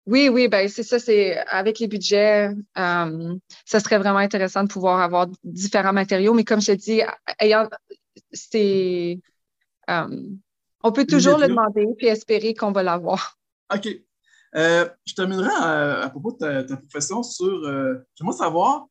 Oui, 0.07 0.29
oui, 0.29 0.47
ben 0.47 0.67
c'est 0.69 0.83
ça, 0.83 0.99
c'est 0.99 1.37
avec 1.47 1.79
les 1.79 1.87
budgets, 1.87 2.49
euh, 2.77 3.35
ça 3.65 3.79
serait 3.79 3.97
vraiment 3.97 4.19
intéressant 4.19 4.63
de 4.63 4.69
pouvoir 4.69 5.01
avoir 5.01 5.27
différents 5.43 5.93
matériaux, 5.93 6.33
mais 6.33 6.45
comme 6.45 6.61
je 6.61 6.71
te 6.71 6.77
dis, 6.77 7.01
ayant 7.39 7.67
c'est 8.31 9.19
euh, 9.89 10.23
on 10.83 10.91
peut 10.91 11.05
toujours 11.05 11.37
le 11.37 11.47
demander 11.47 11.85
puis 11.97 12.07
espérer 12.07 12.53
qu'on 12.53 12.71
va 12.71 12.83
l'avoir. 12.83 13.37
OK. 13.73 13.87
Euh, 14.55 14.89
je 15.05 15.13
terminerai 15.13 15.51
à, 15.53 16.09
propos 16.09 16.31
de 16.31 16.61
ta, 16.61 16.77
profession 16.77 17.21
sur 17.21 17.61
j'aimerais 18.15 18.37
savoir 18.37 18.87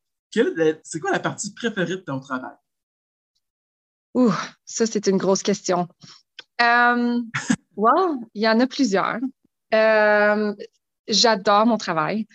c'est 0.83 1.01
quoi 1.01 1.13
la 1.13 1.21
partie 1.21 1.53
préférée 1.55 1.97
de 1.97 2.03
ton 2.03 2.21
travail? 2.21 2.57
Ouh, 4.15 4.33
ça, 4.65 4.87
c'est 4.87 5.07
une 5.07 5.19
grosse 5.19 5.43
question. 5.43 5.89
Euh, 6.61 7.21
il 8.35 8.43
y 8.43 8.49
en 8.49 8.61
a 8.61 8.67
plusieurs. 8.67 9.19
Euh, 9.75 10.55
j'adore 11.09 11.67
mon 11.67 11.77
travail. 11.77 12.27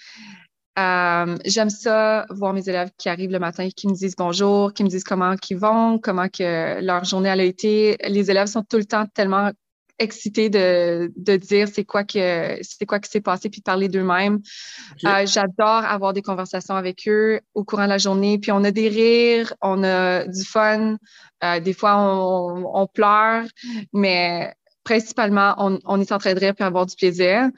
Euh, 0.80 1.38
j'aime 1.46 1.70
ça 1.70 2.26
voir 2.30 2.54
mes 2.54 2.68
élèves 2.68 2.92
qui 2.98 3.10
arrivent 3.10 3.32
le 3.32 3.40
matin 3.40 3.64
et 3.64 3.72
qui 3.72 3.88
me 3.88 3.94
disent 3.94 4.16
bonjour, 4.16 4.74
qui 4.74 4.84
me 4.84 4.90
disent 4.90 5.04
comment 5.04 5.36
ils 5.50 5.58
vont, 5.58 6.00
comment 6.00 6.30
que 6.30 6.82
leur 6.82 7.04
journée 7.04 7.30
a 7.30 7.44
été. 7.44 7.98
Les 8.08 8.32
élèves 8.32 8.48
sont 8.48 8.64
tout 8.64 8.78
le 8.78 8.86
temps 8.86 9.06
tellement 9.14 9.52
excitée 10.00 10.50
de, 10.50 11.12
de 11.16 11.36
dire 11.36 11.68
c'est 11.68 11.84
quoi 11.84 12.04
que 12.04 12.58
c'est 12.62 12.86
quoi 12.86 13.00
qui 13.00 13.10
s'est 13.10 13.22
passé 13.22 13.50
puis 13.50 13.60
de 13.60 13.64
parler 13.64 13.88
d'eux-mêmes. 13.88 14.40
Euh, 15.06 15.26
j'adore 15.26 15.86
avoir 15.86 16.14
des 16.14 16.22
conversations 16.22 16.76
avec 16.76 17.08
eux 17.08 17.40
au 17.54 17.64
courant 17.64 17.84
de 17.84 17.90
la 17.90 17.98
journée. 17.98 18.40
Puis 18.40 18.52
on 18.52 18.64
a 18.64 18.72
des 18.72 18.90
rires, 18.90 19.54
on 19.62 19.84
a 19.84 20.26
du 20.26 20.44
fun. 20.44 20.98
Euh, 21.44 21.60
des 21.60 21.74
fois, 21.74 21.98
on, 21.98 22.72
on, 22.74 22.88
pleure, 22.88 23.46
mais 23.94 24.54
principalement, 24.84 25.54
on, 25.58 25.80
on, 25.86 26.00
est 26.00 26.12
en 26.12 26.18
train 26.18 26.34
de 26.34 26.40
rire 26.40 26.56
puis 26.56 26.64
avoir 26.64 26.86
du 26.86 26.96
plaisir. 26.96 27.50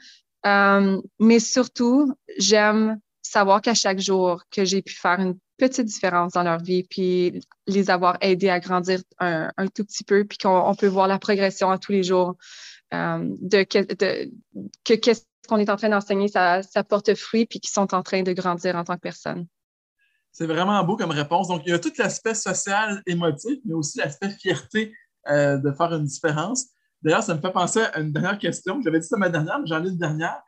Euh, 0.46 1.00
mais 1.18 1.40
surtout, 1.40 2.14
j'aime 2.38 2.98
savoir 3.22 3.62
qu'à 3.62 3.74
chaque 3.74 4.00
jour 4.00 4.42
que 4.50 4.64
j'ai 4.64 4.82
pu 4.82 4.94
faire 4.94 5.18
une 5.20 5.38
petite 5.56 5.86
différence 5.86 6.32
dans 6.32 6.42
leur 6.42 6.58
vie, 6.58 6.84
puis 6.84 7.40
les 7.66 7.90
avoir 7.90 8.18
aidés 8.20 8.50
à 8.50 8.60
grandir 8.60 9.00
un, 9.18 9.50
tout 9.74 9.84
petit 9.84 10.04
peu, 10.04 10.24
puis 10.24 10.38
qu'on 10.38 10.74
peut 10.74 10.86
voir 10.86 11.08
la 11.08 11.18
progression 11.18 11.70
à 11.70 11.78
tous 11.78 11.92
les 11.92 12.02
jours 12.02 12.34
euh, 12.92 13.34
de, 13.40 13.62
que 14.84 14.94
qu'est-ce 14.94 15.24
qu'on 15.48 15.58
est 15.58 15.70
en 15.70 15.76
train 15.76 15.88
d'enseigner, 15.88 16.28
ça, 16.28 16.62
porte 16.88 17.14
fruit, 17.14 17.46
puis 17.46 17.60
qu'ils 17.60 17.72
sont 17.72 17.94
en 17.94 18.02
train 18.02 18.22
de 18.22 18.32
grandir 18.32 18.76
en 18.76 18.84
tant 18.84 18.94
que 18.94 19.00
personne. 19.00 19.46
C'est 20.32 20.46
vraiment 20.46 20.82
beau 20.84 20.96
comme 20.96 21.12
réponse. 21.12 21.48
Donc, 21.48 21.62
il 21.64 21.70
y 21.70 21.72
a 21.72 21.78
tout 21.78 21.92
l'aspect 21.96 22.34
social, 22.34 23.02
émotif, 23.06 23.58
mais 23.64 23.74
aussi 23.74 23.98
l'aspect 23.98 24.30
fierté 24.30 24.92
euh, 25.28 25.58
de 25.58 25.70
faire 25.72 25.92
une 25.92 26.04
différence. 26.04 26.66
D'ailleurs, 27.04 27.22
ça 27.22 27.34
me 27.34 27.40
fait 27.40 27.52
penser 27.52 27.80
à 27.80 28.00
une 28.00 28.12
dernière 28.12 28.38
question. 28.38 28.80
J'avais 28.82 28.98
dit 28.98 29.06
ça 29.06 29.18
ma 29.18 29.28
dernière, 29.28 29.58
mais 29.60 29.66
j'en 29.66 29.84
ai 29.84 29.88
une 29.88 29.98
dernière. 29.98 30.40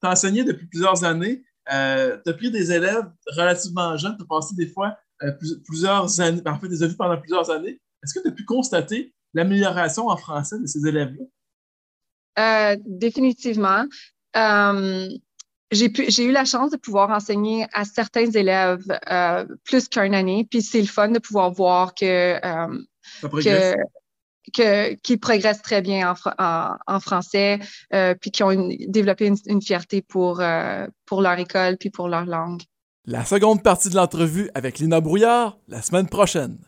Tu 0.00 0.08
as 0.08 0.12
enseigné 0.12 0.44
depuis 0.44 0.66
plusieurs 0.66 1.02
années. 1.02 1.42
Euh, 1.72 2.16
tu 2.24 2.30
as 2.30 2.34
pris 2.34 2.50
des 2.52 2.70
élèves 2.70 3.10
relativement 3.26 3.96
jeunes, 3.96 4.16
tu 4.16 4.22
as 4.22 4.26
passé 4.26 4.54
des 4.54 4.68
fois 4.68 4.96
euh, 5.22 5.32
plusieurs 5.64 6.20
années, 6.20 6.40
en 6.46 6.60
fait, 6.60 6.68
des 6.68 6.84
as 6.84 6.94
pendant 6.96 7.18
plusieurs 7.18 7.50
années. 7.50 7.80
Est-ce 8.04 8.14
que 8.14 8.20
tu 8.20 8.28
as 8.28 8.32
pu 8.32 8.44
constater 8.44 9.12
l'amélioration 9.34 10.06
en 10.06 10.16
français 10.16 10.60
de 10.60 10.66
ces 10.66 10.86
élèves-là? 10.86 11.24
Euh, 12.38 12.76
définitivement. 12.86 13.84
j'ai 15.72 16.24
eu 16.24 16.30
la 16.30 16.44
chance 16.44 16.70
de 16.70 16.76
pouvoir 16.76 17.10
enseigner 17.10 17.66
à 17.72 17.84
certains 17.84 18.30
élèves 18.30 18.86
plus 19.64 19.88
qu'une 19.88 20.14
année, 20.14 20.46
puis 20.48 20.62
c'est 20.62 20.80
le 20.80 20.86
fun 20.86 21.08
de 21.08 21.18
pouvoir 21.18 21.50
voir 21.50 21.94
que, 21.94 22.38
que 23.22 23.74
qui 24.52 25.16
progressent 25.16 25.62
très 25.62 25.82
bien 25.82 26.14
en, 26.38 27.00
français, 27.00 27.58
euh, 27.92 28.14
puis 28.20 28.30
qui 28.30 28.42
ont 28.42 28.70
développé 28.88 29.30
une, 29.46 29.62
fierté 29.62 30.02
pour, 30.02 30.40
euh, 30.40 30.86
pour 31.04 31.22
leur 31.22 31.38
école 31.38 31.76
puis 31.78 31.90
pour 31.90 32.08
leur 32.08 32.24
langue. 32.24 32.62
La 33.04 33.24
seconde 33.24 33.62
partie 33.62 33.90
de 33.90 33.96
l'entrevue 33.96 34.50
avec 34.54 34.78
Lina 34.78 35.00
Brouillard 35.00 35.58
la 35.68 35.82
semaine 35.82 36.08
prochaine. 36.08 36.58